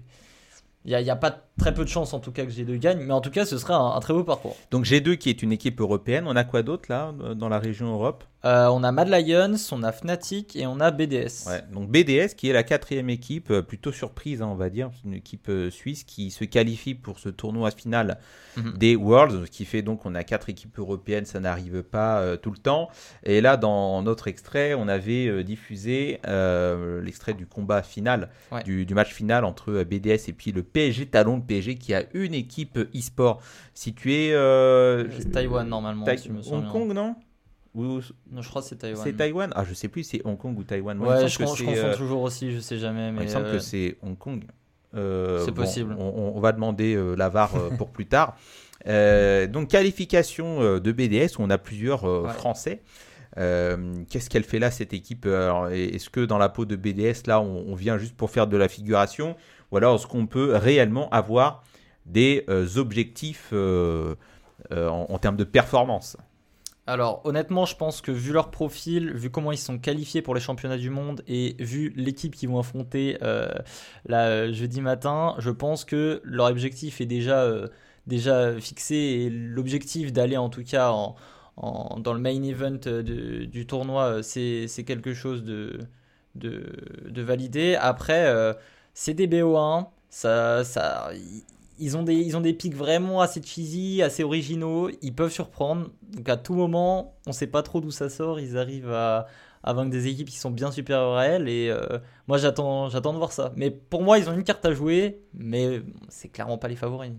[0.84, 2.78] Il n'y a, y a pas très peu de chances en tout cas que G2
[2.78, 4.56] gagne, mais en tout cas, ce serait un, un très beau parcours.
[4.70, 7.92] Donc G2 qui est une équipe européenne, on a quoi d'autre là dans la région
[7.92, 8.24] Europe?
[8.44, 11.48] Euh, on a Mad Lions, on a Fnatic et on a BDS.
[11.48, 14.90] Ouais, donc BDS qui est la quatrième équipe, euh, plutôt surprise hein, on va dire,
[15.04, 18.18] une équipe euh, suisse qui se qualifie pour ce tournoi final
[18.56, 18.76] Mhm.
[18.76, 22.36] des Worlds, ce qui fait donc on a quatre équipes européennes, ça n'arrive pas euh,
[22.36, 22.88] tout le temps.
[23.24, 26.18] Et là dans notre extrait, on avait euh, diffusé
[27.02, 28.62] l'extrait du combat final, Ouais.
[28.62, 32.34] du, du match final entre BDS et puis le PSG Talon, PSG qui a une
[32.34, 33.40] équipe e-sport
[33.74, 34.32] située...
[34.32, 36.40] euh, C'est Taïwan, normalement, Tai- si je me.
[36.54, 37.16] Hong Kong non?
[37.74, 39.02] Ou- Non, je crois que c'est Taïwan.
[39.04, 39.52] c'est Taïwan?
[39.56, 40.96] Ah, je sais plus, c'est Hong Kong ou Taïwan.
[40.96, 43.10] Moi, Ouais, je, je c'est, confonds euh, toujours aussi, je sais jamais.
[43.12, 44.44] Mais il me semble euh, que c'est Hong Kong.
[44.94, 45.94] Euh, C'est bon, possible.
[45.98, 48.36] on, on va demander euh, la VAR euh, pour plus tard.
[48.86, 52.32] Euh, donc, qualification euh, de BDS, où on a plusieurs euh, Ouais.
[52.32, 52.80] Français.
[53.36, 55.26] Euh, Qu'est-ce qu'elle fait là, cette équipe?
[55.26, 58.56] Est-ce que dans la peau de BDS, là, on, on vient juste pour faire de
[58.56, 59.36] la figuration?
[59.70, 61.62] Ou alors est-ce qu'on peut réellement avoir
[62.08, 64.14] des euh, objectifs euh,
[64.72, 66.16] euh, en, termes de performance?
[66.86, 70.40] Alors, honnêtement, je pense que vu leur profil, vu comment ils sont qualifiés pour les
[70.40, 73.18] championnats du monde et vu l'équipe qu'ils vont affronter
[74.08, 77.46] jeudi matin, je pense que leur objectif est déjà,
[78.06, 80.90] déjà fixé et l'objectif d'aller en tout cas
[81.58, 85.78] dans le main event du tournoi, c'est quelque chose de,
[86.36, 87.76] de, validé.
[87.78, 88.32] Après,
[89.00, 91.12] c'est des BO1, ça, ça,
[91.78, 94.90] ils ont des, ils ont des pics vraiment assez cheesy, assez originaux.
[95.02, 95.90] Ils peuvent surprendre.
[96.16, 98.40] Donc à tout moment, on sait pas trop d'où ça sort.
[98.40, 99.28] Ils arrivent à,
[99.62, 101.48] à vaincre des équipes qui sont bien supérieures à elles.
[101.48, 103.52] Et euh, moi, j'attends, j'attends de voir ça.
[103.54, 107.12] Mais pour moi, ils ont une carte à jouer, mais c'est clairement pas les favoris.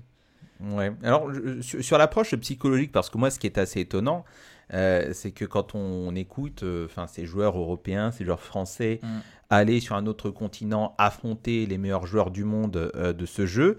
[0.59, 0.91] Ouais.
[1.01, 1.29] Alors,
[1.61, 4.25] sur, l'approche psychologique, parce que moi, ce qui est assez étonnant,
[4.73, 9.19] euh, c'est que quand on, écoute euh, ces joueurs européens, ces joueurs français, Mm.
[9.49, 13.77] Aller sur un autre continent, affronter les meilleurs joueurs du monde euh, de ce jeu,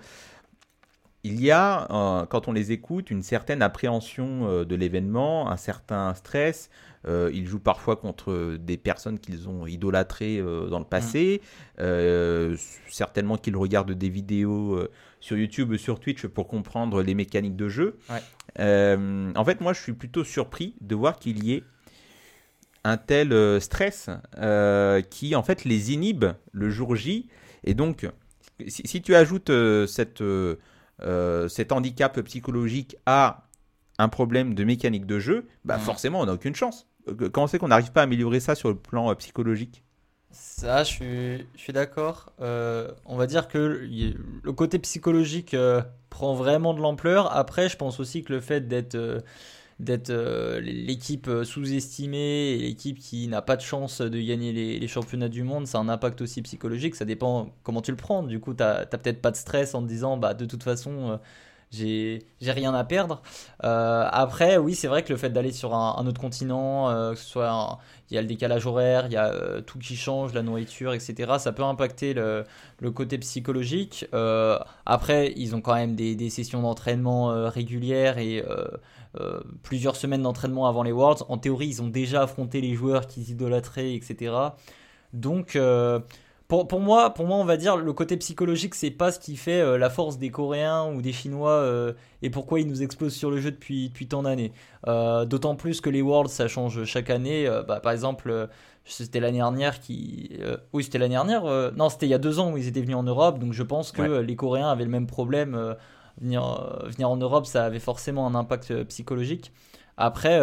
[1.23, 5.57] il y a, euh, quand on les écoute, une certaine appréhension euh, de l'événement, un
[5.57, 6.71] certain stress.
[7.07, 11.41] Ils jouent parfois contre des personnes qu'ils ont idolâtrées dans le passé.
[11.79, 12.55] Euh,
[12.91, 14.79] certainement qu'ils regardent des vidéos
[15.19, 17.97] sur YouTube ou sur Twitch pour comprendre les mécaniques de jeu.
[18.11, 19.33] Ouais.
[19.35, 21.65] En fait, moi, je suis plutôt surpris de voir qu'il y ait
[22.85, 24.09] un tel euh, stress
[24.39, 27.29] euh, qui, en fait, les inhibe le jour J.
[27.65, 28.09] Et donc,
[28.69, 30.23] si, si tu ajoutes euh, cette,
[31.49, 33.45] cet handicap psychologique à
[33.99, 35.81] un problème de mécanique de jeu, bah Mhm.
[35.81, 36.87] forcément, on n'a aucune chance.
[37.33, 39.85] Comment c'est qu'on n'arrive pas à améliorer ça sur le plan psychologique?
[40.33, 42.33] Ça, je suis, je suis d'accord.
[42.41, 47.35] Euh, on va dire que le côté psychologique euh, prend vraiment de l'ampleur.
[47.37, 49.21] Après, je pense aussi que le fait d'être euh,
[49.81, 55.29] d'être euh, l'équipe euh, sous-estimée l'équipe qui n'a pas de chance de gagner les, championnats
[55.29, 56.95] du monde, ça a un impact aussi psychologique.
[56.95, 58.23] Ça dépend comment tu le prends.
[58.23, 61.13] Du coup, tu n'as peut-être pas de stress en te disant, bah, de toute façon,
[61.13, 61.17] euh,
[61.73, 63.23] j'ai rien à perdre.
[63.65, 67.25] Euh, après, oui, c'est vrai que le fait d'aller sur un, autre continent, que ce
[67.25, 67.79] soit
[68.11, 71.35] il y a le décalage horaire, il y a tout qui change, la nourriture, etc.
[71.39, 72.45] Ça peut impacter le,
[72.93, 74.07] côté psychologique.
[74.85, 78.43] après, ils ont quand même des sessions d'entraînement régulières et
[79.63, 81.25] plusieurs semaines d'entraînement avant les Worlds.
[81.29, 84.33] En théorie, ils ont déjà affronté les joueurs qu'ils idolâtraient, etc.
[85.13, 85.57] Donc
[86.51, 89.61] pour, moi, pour moi, on va dire le côté psychologique, c'est pas ce qui fait
[89.61, 91.93] euh, la force des Coréens ou des Chinois euh,
[92.23, 94.53] et pourquoi ils nous explosent sur le jeu depuis, depuis tant d'années.
[94.89, 97.49] Euh, d'autant plus que les Worlds, ça change chaque année.
[97.69, 98.49] Bah, par exemple,
[98.85, 100.31] c'était l'année dernière qui.
[100.73, 101.45] oui, c'était l'année dernière.
[101.77, 103.39] non, c'était il y a deux ans où ils étaient venus en Europe.
[103.39, 105.77] Donc je pense que les Coréens avaient le même problème.
[106.21, 109.53] Venir, venir en Europe, ça avait forcément un impact psychologique.
[109.97, 110.41] Après,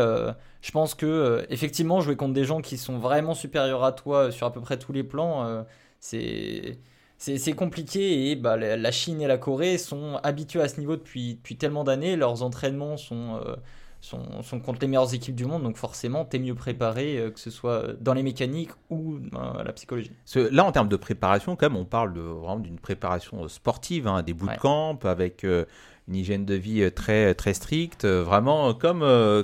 [0.62, 4.46] je pense que effectivement, jouer contre des gens qui sont vraiment supérieurs à toi sur
[4.46, 5.66] à peu près tous les plans
[6.00, 6.78] c'est
[7.20, 11.34] c'est compliqué et bah, la Chine et la Corée sont habitués à ce niveau depuis,
[11.34, 12.16] depuis tellement d'années.
[12.16, 13.56] Leurs entraînements sont, euh,
[14.02, 17.32] sont, sont, contre les meilleures équipes du monde, donc forcément, tu es mieux préparé, euh,
[17.32, 20.12] que ce soit dans les mécaniques ou euh, la psychologie.
[20.36, 24.24] Là, en termes de préparation, quand même, on parle de, vraiment d'une préparation sportive, hein,
[24.24, 29.00] des bootcamps avec une hygiène de vie très, très stricte, vraiment comme,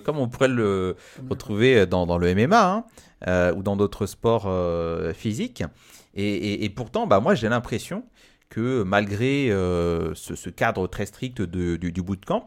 [0.05, 0.95] comme on pourrait le
[1.29, 2.85] retrouver dans, dans le MMA
[3.27, 4.49] hein, ou dans d'autres sports
[5.13, 5.63] physiques.
[6.15, 8.03] Et, pourtant, bah, moi, j'ai l'impression
[8.49, 12.45] que malgré euh, ce, cadre très strict de, du, bootcamp,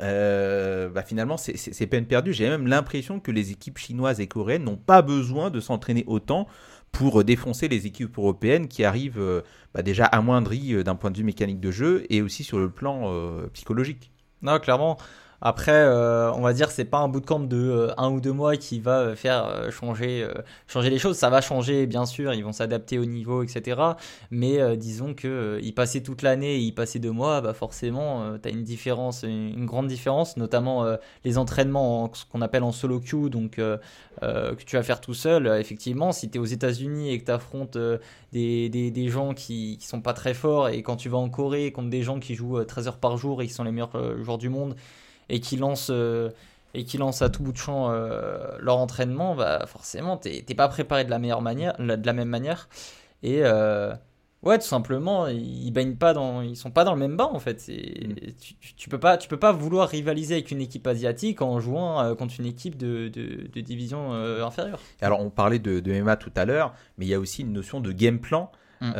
[0.00, 2.32] euh, bah, finalement, c'est peine perdue.
[2.32, 6.46] J'ai même l'impression que les équipes chinoises et coréennes n'ont pas besoin de s'entraîner autant
[6.92, 9.42] pour défoncer les équipes européennes qui arrivent euh,
[9.74, 13.12] bah, déjà amoindries d'un point de vue mécanique de jeu et aussi sur le plan
[13.52, 14.10] psychologique.
[14.42, 14.96] Non, clairement.
[15.40, 18.56] Après, euh, on va dire c'est pas un bootcamp de euh, un ou deux mois
[18.56, 20.26] qui va euh, faire changer,
[20.66, 21.16] changer les choses.
[21.16, 23.80] Ça va changer, bien sûr, ils vont s'adapter au niveau, etc.
[24.30, 28.48] Mais disons que y passer toute l'année et y passer deux mois, bah forcément, tu
[28.48, 30.86] as une différence, une, grande différence, notamment
[31.24, 35.46] les entraînements, ce qu'on appelle en solo queue, donc que tu vas faire tout seul.
[35.58, 37.78] effectivement, si tu es aux États-Unis et que tu affrontes
[38.32, 41.28] des, des, des, gens qui, qui sont pas très forts, et quand tu vas en
[41.28, 44.22] Corée contre des gens qui jouent 13 heures par jour et qui sont les meilleurs
[44.22, 44.76] joueurs du monde,
[45.28, 46.30] et qui lancent euh,
[46.74, 50.68] et qui lancent à tout bout de champ euh, leur entraînement, bah forcément, t'es pas
[50.68, 52.68] préparé de la meilleure manière, de la même manière.
[53.22, 53.94] Et euh,
[54.42, 57.38] ouais, tout simplement, ils baignent pas dans, ils sont pas dans le même bain en
[57.38, 57.66] fait.
[57.66, 58.14] Mm.
[58.38, 62.14] Tu, tu, peux pas, tu peux pas vouloir rivaliser avec une équipe asiatique en jouant
[62.14, 64.80] contre une équipe de, de, division inférieure.
[65.00, 67.54] Alors on parlait de, de MMA tout à l'heure, mais il y a aussi une
[67.54, 68.50] notion de game plan.
[68.82, 68.92] Mm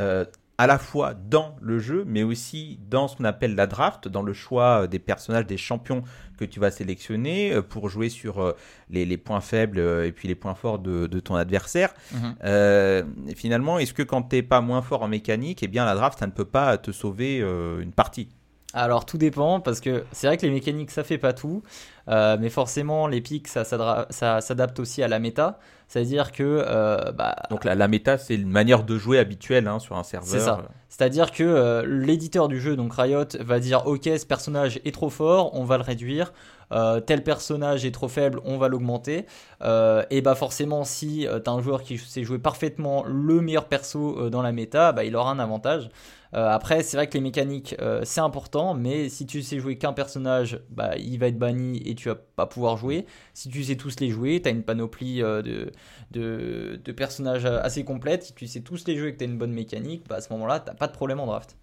[0.59, 4.23] à la fois dans le jeu, mais aussi dans ce qu'on appelle la draft, dans
[4.23, 6.03] le choix euh, des personnages, des champions
[6.39, 8.53] que tu vas sélectionner euh, pour jouer sur euh,
[8.91, 11.93] les, points faibles et puis les points forts de, ton adversaire.
[12.13, 13.35] Mhm.
[13.35, 16.19] finalement, est-ce que quand tu n'es pas moins fort en mécanique, eh bien la draft,
[16.19, 18.29] ça ne peut pas te sauver une partie?
[18.73, 21.63] Alors tout dépend parce que c'est vrai que les mécaniques ça fait pas tout,
[22.09, 25.59] mais forcément les pics ça, ça s'adapte aussi à la méta.
[25.89, 26.65] C'est-à-dire que.
[26.67, 30.03] Euh, bah, Donc la, la méta, c'est une manière de jouer habituelle hein, sur un
[30.03, 30.29] serveur.
[30.29, 30.63] C'est ça.
[30.89, 35.11] C'est-à-dire que euh, l'éditeur du jeu, donc Riot, va dire Ok, ce personnage est trop
[35.11, 36.33] fort, on va le réduire.
[36.73, 39.27] Euh, tel personnage est trop faible, on va l'augmenter.
[39.63, 44.29] et bah forcément, si tu as un joueur qui sait jouer parfaitement le meilleur perso
[44.31, 45.91] dans la méta, bah, il aura un avantage.
[46.37, 49.78] Euh, après, c'est vrai que les mécaniques, euh, c'est important, mais si tu sais jouer
[49.78, 53.07] qu'un personnage, bah, il va être banni et tu vas pas pouvoir jouer.
[53.32, 57.84] Si tu sais tous les jouer, tu as une panoplie euh, de, de, personnages assez
[57.84, 58.22] complète.
[58.22, 60.20] Si tu sais tous les jouer et que tu as une bonne mécanique, bah, à
[60.20, 61.57] ce moment-là, tu pas de problème en draft.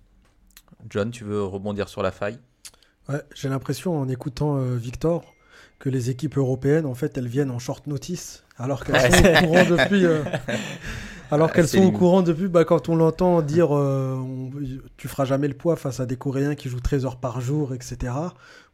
[0.90, 2.40] John, tu veux rebondir sur la faille?
[3.10, 5.36] Ouais, j'ai l'impression en écoutant Victor
[5.78, 9.48] que les équipes européennes, en fait, elles viennent en short notice, alors qu'elles sont au
[9.48, 10.06] courant depuis.
[11.32, 14.20] Alors qu'elles sont au courant depuis, bah, quand on l'entend dire euh,
[14.98, 17.74] tu feras jamais le poids face à des Coréens qui jouent 13 heures par jour,
[17.74, 18.14] etc.,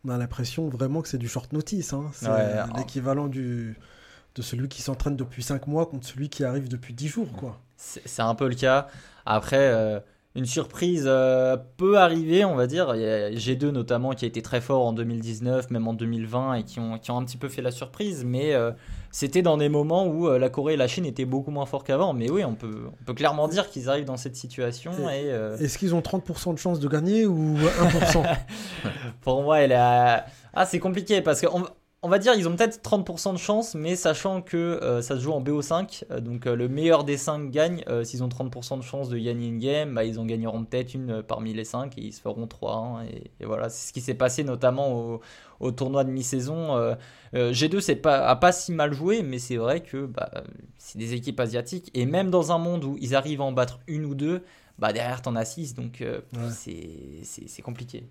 [0.06, 1.94] on a l'impression vraiment que c'est du short notice.
[1.94, 2.06] Hein.
[2.14, 2.30] C'est
[2.78, 3.78] l'équivalent du
[4.36, 7.32] de celui qui s'entraîne depuis 5 mois contre celui qui arrive depuis 10 jours.
[7.34, 7.60] quoi.
[7.76, 8.88] C'est un peu le cas.
[9.26, 10.00] Après, euh,
[10.36, 12.94] une surprise euh, peut arriver, on va dire.
[12.96, 16.54] Il y a G2 notamment qui a été très fort en 2019, même en 2020,
[16.56, 18.24] et qui ont, qui ont un petit peu fait la surprise.
[18.24, 18.54] Mais
[19.12, 21.84] c'était dans des moments où euh, la Corée et la Chine étaient beaucoup moins forts
[21.84, 22.14] qu'avant.
[22.14, 24.92] Mais oui, on peut, on peut clairement dire qu'ils arrivent dans cette situation.
[25.10, 28.24] Et, euh, Est-ce qu'ils ont 30% de chance de gagner ou 1%
[29.22, 30.26] Pour moi, elle a...
[30.54, 31.66] ah, c'est compliqué parce qu'on
[32.02, 35.22] on va dire ils ont peut-être 30% de chance, mais sachant que euh, ça se
[35.22, 37.84] joue en BO5, donc le meilleur des 5 gagne.
[38.04, 41.22] S'ils ont 30% de chance de gagner une game, bah, ils en gagneront peut-être une
[41.24, 43.02] parmi les 5 et ils se feront 3.
[43.40, 45.20] et, voilà, c'est ce qui s'est passé notamment
[45.60, 46.76] au, tournoi de mi-saison.
[46.76, 46.96] Euh,
[47.36, 50.32] euh, G2 c'est pas, a pas si mal joué, mais c'est vrai que bah,
[50.78, 51.92] c'est des équipes asiatiques.
[51.94, 54.44] Et même dans un monde où ils arrivent à en battre une ou deux,
[54.80, 56.50] bah derrière t'en as 6, donc euh, Ouais.
[56.52, 58.04] c'est- compliqué.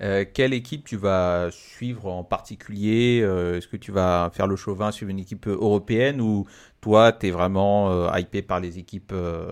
[0.00, 4.56] Euh, quelle équipe tu vas suivre en particulier Euh, Est-ce que tu vas faire le
[4.56, 6.46] chauvin sur une équipe européenne ou
[6.80, 9.50] toi, tu es vraiment euh, hypé par les équipes euh,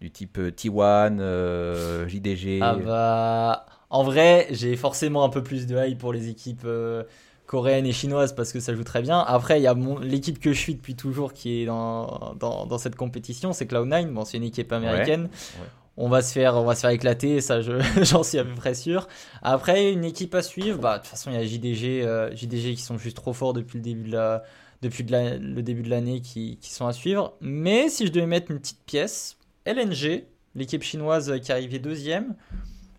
[0.00, 5.66] du type euh, T1, euh, JDG Ah bah, en vrai, j'ai forcément un peu plus
[5.66, 7.04] de hype pour les équipes euh,
[7.46, 9.20] coréennes et chinoises parce que ça joue très bien.
[9.20, 12.78] Après, il y a l'équipe que je suis depuis toujours qui est dans, dans, dans
[12.78, 14.12] cette compétition, c'est Cloud9.
[14.12, 15.22] Bon, c'est une équipe américaine.
[15.60, 15.66] Ouais.
[15.98, 18.54] On va se faire, on va se faire éclater, ça, je- j'en suis à peu
[18.54, 19.08] près sûr.
[19.42, 22.74] Après, une équipe à suivre, bah, de toute façon, il y a JDG, euh, JDG
[22.74, 24.42] qui sont juste trop forts depuis le début de la,
[24.82, 27.34] depuis le début de l'année qui, qui sont à suivre.
[27.40, 30.24] Mais si je devais mettre une petite pièce, LNG,
[30.54, 32.36] l'équipe chinoise qui arrivait deuxième,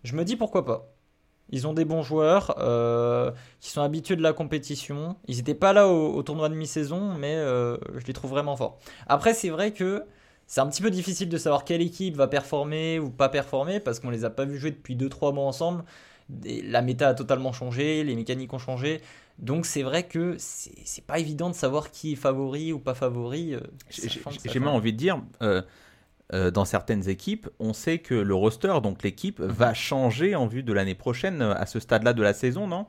[0.02, 0.92] je me dis pourquoi pas.
[1.50, 3.30] Ils ont des bons joueurs euh,
[3.60, 5.16] qui sont habitués de la compétition.
[5.28, 8.54] Ils n'étaient pas là au, au tournoi de mi-saison, mais euh, je les trouve vraiment
[8.56, 8.78] forts.
[9.06, 10.02] Après, c'est vrai que
[10.48, 14.00] c'est un petit peu difficile de savoir quelle équipe va performer ou pas performer parce
[14.00, 15.84] qu'on les a pas vus jouer depuis 2-3 mois ensemble.
[16.44, 19.00] La méta a totalement changé, les mécaniques ont changé.
[19.38, 23.54] Donc c'est vrai que c'est pas évident de savoir qui est favori ou pas favori.
[23.54, 23.60] euh,
[24.44, 25.62] J'ai même envie de dire, euh,
[26.34, 29.48] euh, dans certaines équipes, on sait que le roster, donc l'équipe, Mhm.
[29.48, 32.86] va changer en vue de l'année prochaine à ce stade-là de la saison, non?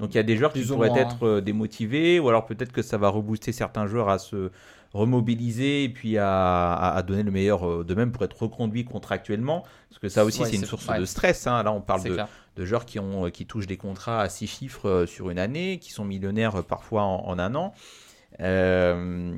[0.00, 2.82] Donc il y a des joueurs qui pourraient moins, être démotivés, ou alors peut-être que
[2.82, 4.50] ça va rebooster certains joueurs à se
[4.92, 9.64] remobiliser et puis à, à- donner le meilleur euh, de même pour être reconduits contractuellement.
[9.90, 10.98] Parce que ça aussi, Ouais, c'est une source ouais.
[10.98, 11.46] de stress.
[11.46, 11.62] hein.
[11.62, 12.16] Là, on parle de,
[12.56, 15.38] de joueurs qui, ont, euh, qui touchent des contrats à six chiffres euh, sur une
[15.38, 17.72] année, qui sont millionnaires parfois en, en un an.
[18.40, 19.34] Euh,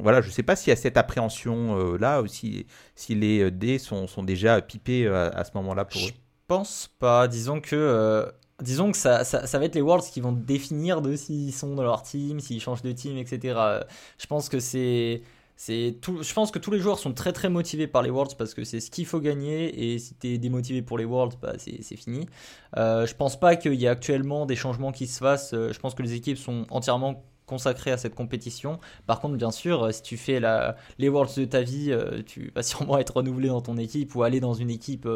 [0.00, 3.14] voilà, je ne sais pas s'il y a cette appréhension euh, là, ou si, si
[3.14, 6.12] les dés sont, sont déjà pipés à, à ce moment-là pour Je eux.
[6.46, 7.28] pense pas.
[7.28, 8.30] Disons que,
[8.62, 11.82] disons que ça, ça, va être les Worlds qui vont définir de s'ils sont dans
[11.82, 13.58] leur team, s'ils changent de team, etc.
[14.18, 15.22] Je pense que c'est.
[16.00, 18.54] Tout, je pense que tous les joueurs sont très très motivés par les Worlds parce
[18.54, 21.54] que c'est ce qu'il faut gagner et si tu es démotivé pour les Worlds, bah,
[21.58, 22.26] c'est fini.
[22.76, 25.54] Euh, je pense pas qu'il y ait actuellement des changements qui se fassent.
[25.54, 28.78] Euh, Je pense que les équipes sont entièrement consacrées à cette compétition.
[29.06, 32.22] Par contre, bien sûr, euh, si tu fais la, les Worlds de ta vie, euh,
[32.24, 35.08] tu vas sûrement être renouvelé dans ton équipe ou aller dans une équipe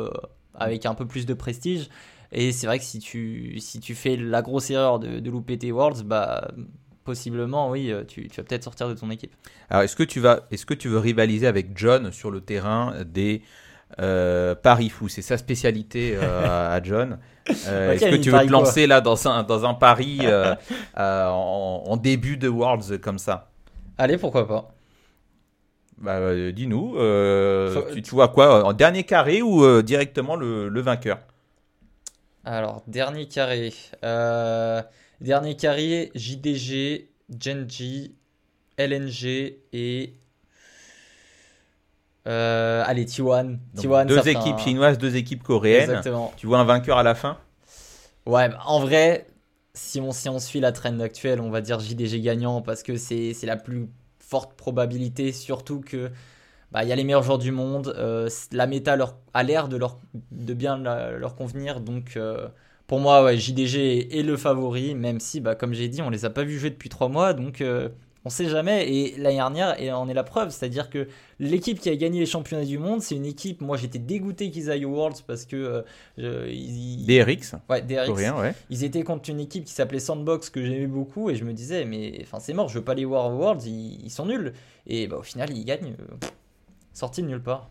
[0.55, 1.89] avec un peu plus de prestige.
[2.33, 5.59] Et c'est vrai que si tu, si tu fais la grosse erreur de, de louper
[5.59, 6.49] tes Worlds, bah,
[7.05, 9.35] possiblement, oui, euh, tu, tu vas peut-être sortir de ton équipe.
[9.69, 12.95] Alors, est-ce que, tu vas, est-ce que tu veux rivaliser avec John sur le terrain
[13.05, 13.43] des
[14.01, 15.09] euh, paris fous?
[15.09, 17.19] C'est sa spécialité euh, à John.
[17.67, 20.21] Euh, est-ce que tu veux te lancer là dans un, dans un pari
[20.97, 23.51] en, en début de Worlds comme ça?
[23.99, 24.75] Allez, pourquoi pas.
[25.99, 26.97] Bah, Dis-nous,
[27.93, 31.19] tu, tu vois quoi En dernier carré ou directement le, le vainqueur?
[32.45, 33.73] Alors, dernier carré.
[34.05, 34.83] Euh,
[35.21, 38.15] dernier carré, JDG, Genji,
[38.77, 40.15] LNG et.
[42.27, 43.59] Euh, allez, T1.
[43.75, 45.91] Donc, T1 Deux équipes chinoises, deux équipes coréennes.
[45.91, 46.33] Exactement.
[46.37, 47.39] Tu vois un vainqueur à la fin?
[48.27, 49.27] Ouais, en vrai,
[49.75, 52.97] si on, si on suit la trend actuelle, on va dire JDG gagnant parce que
[52.97, 53.89] c'est c'est la plus
[54.19, 56.11] forte probabilité, surtout que
[56.73, 57.95] bah, il y a les meilleurs joueurs du monde.
[57.99, 59.99] euh, la méta leur, a l'air de, leur,
[60.31, 61.81] de bien la- leur convenir.
[61.81, 62.49] Donc, euh,
[62.87, 66.25] pour moi, ouais, JDG est, le favori, même si, bah, comme j'ai dit, on les
[66.25, 67.33] a pas vus jouer depuis trois mois.
[67.35, 67.89] Donc, euh,
[68.25, 68.89] on sait jamais.
[68.93, 70.51] Et l'année dernière, et on est la preuve.
[70.51, 71.09] C'est-à-dire que
[71.41, 73.61] l'équipe qui a gagné les championnats du monde, c'est une équipe.
[73.61, 75.83] Moi, j'étais dégoûté qu'ils aillent aux Worlds parce que.
[76.19, 78.07] euh, ils- DRX Ouais, DRX.
[78.07, 78.55] Coréen, ouais.
[78.71, 81.85] Ils étaient contre une équipe qui s'appelait Sandbox que j'aimais beaucoup et je me disais
[81.85, 84.53] mais enfin c'est mort, je veux pas les voir aux Worlds, ils, ils sont nuls.
[84.87, 86.27] Et bah, au final ils gagnent, euh,
[86.93, 87.69] sortis de nulle part.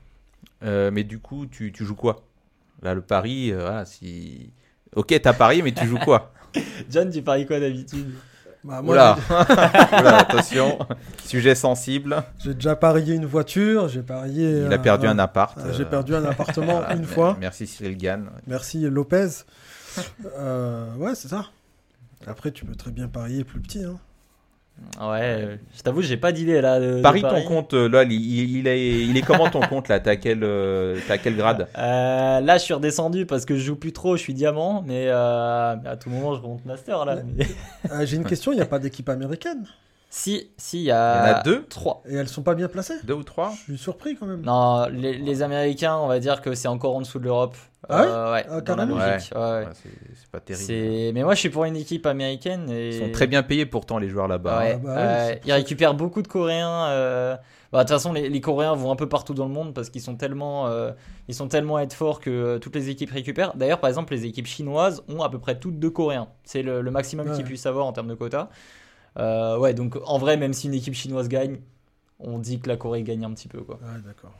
[0.63, 2.23] Euh, mais du coup, tu, tu joues quoi?
[2.81, 4.51] Là, le pari, euh, voilà, si.
[4.95, 6.33] Ok, t'as parié, mais tu joues quoi?
[6.89, 8.13] John, tu paries quoi d'habitude?
[8.63, 9.17] Bah, moi, Oula.
[9.27, 9.33] j'ai-
[9.99, 10.77] Oula, attention,
[11.23, 12.23] sujet sensible.
[12.43, 14.65] J'ai déjà parié une voiture, j'ai parié.
[14.65, 15.57] Il a perdu euh, un appart.
[15.57, 16.93] euh, J'ai perdu un appartement voilà.
[16.95, 17.37] une fois.
[17.39, 18.29] Merci Cyril Gann.
[18.45, 19.29] Merci Lopez.
[20.37, 21.45] Euh, ouais, c'est ça.
[22.27, 23.83] Après, tu peux très bien parier plus petit.
[23.83, 23.97] Hein.
[24.99, 26.79] Ouais, euh, je t'avoue, j'ai pas d'idée là.
[26.79, 29.99] De, de Parie ton compte, euh, là, il, est, il est comment ton compte là?
[29.99, 31.67] T'as quel, euh, quel grade?
[31.77, 35.07] Euh, là, je suis redescendu parce que je joue plus trop, je suis diamant, mais,
[35.07, 37.17] euh, à tout moment, je remonte master là.
[37.35, 37.47] mais-
[37.91, 39.65] Euh, J'ai une question, il n'y a pas d'équipe américaine?
[40.13, 42.03] Si, si, il y Il y en a, a deux trois.
[42.05, 42.95] Et elles sont pas bien placées?
[43.05, 43.51] Deux ou trois?
[43.55, 44.41] Je suis surpris quand même.
[44.41, 47.55] Non, les, les Américains, on va dire que c'est encore en dessous de l'Europe.
[47.89, 48.07] Ah ouais?
[48.09, 49.31] Euh, ouais, Ah, dans la logique.
[49.33, 49.65] ouais, ouais.
[49.65, 51.13] Ouais, c'est pas terrible.
[51.15, 52.69] Mais moi, je suis pour une équipe américaine.
[52.69, 52.89] Et...
[52.89, 54.59] Ils sont très bien payés pourtant, les joueurs là-bas.
[54.59, 56.87] Ouais, Ah bah euh, ils récupèrent beaucoup de Coréens.
[56.89, 57.35] euh,
[57.71, 59.89] bah, De toute façon, les, les Coréens vont un peu partout dans le monde parce
[59.89, 60.91] qu'ils sont tellement, euh,
[61.29, 63.55] ils sont tellement à être forts que euh, toutes les équipes récupèrent.
[63.55, 66.27] D'ailleurs, par exemple, les équipes chinoises ont à peu près toutes deux Coréens.
[66.43, 67.35] C'est le, le maximum Ouais.
[67.35, 68.49] qu'ils puissent avoir en termes de quotas.
[69.17, 71.57] Euh, ouais, donc en vrai, même si une équipe chinoise gagne,
[72.19, 73.61] on dit que la Corée gagne un petit peu.
[73.61, 73.75] Quoi.
[73.81, 74.33] Ouais, d'accord.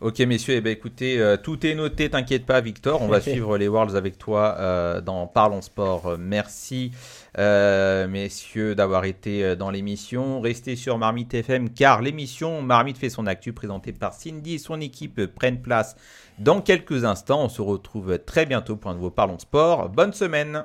[0.00, 3.58] Ok messieurs, eh ben, écoutez, euh, tout est noté, t'inquiète pas Victor, on va suivre
[3.58, 6.16] les Worlds avec toi euh, dans Parlons Sport.
[6.18, 6.92] Merci
[7.36, 10.40] euh, messieurs d'avoir été dans l'émission.
[10.40, 14.80] Restez sur Marmite FM car l'émission Marmite fait son actu présentée par Cindy et son
[14.80, 15.96] équipe prennent place
[16.38, 17.44] dans quelques instants.
[17.44, 19.90] On se retrouve très bientôt pour un nouveau Parlons Sport.
[19.90, 20.64] Bonne semaine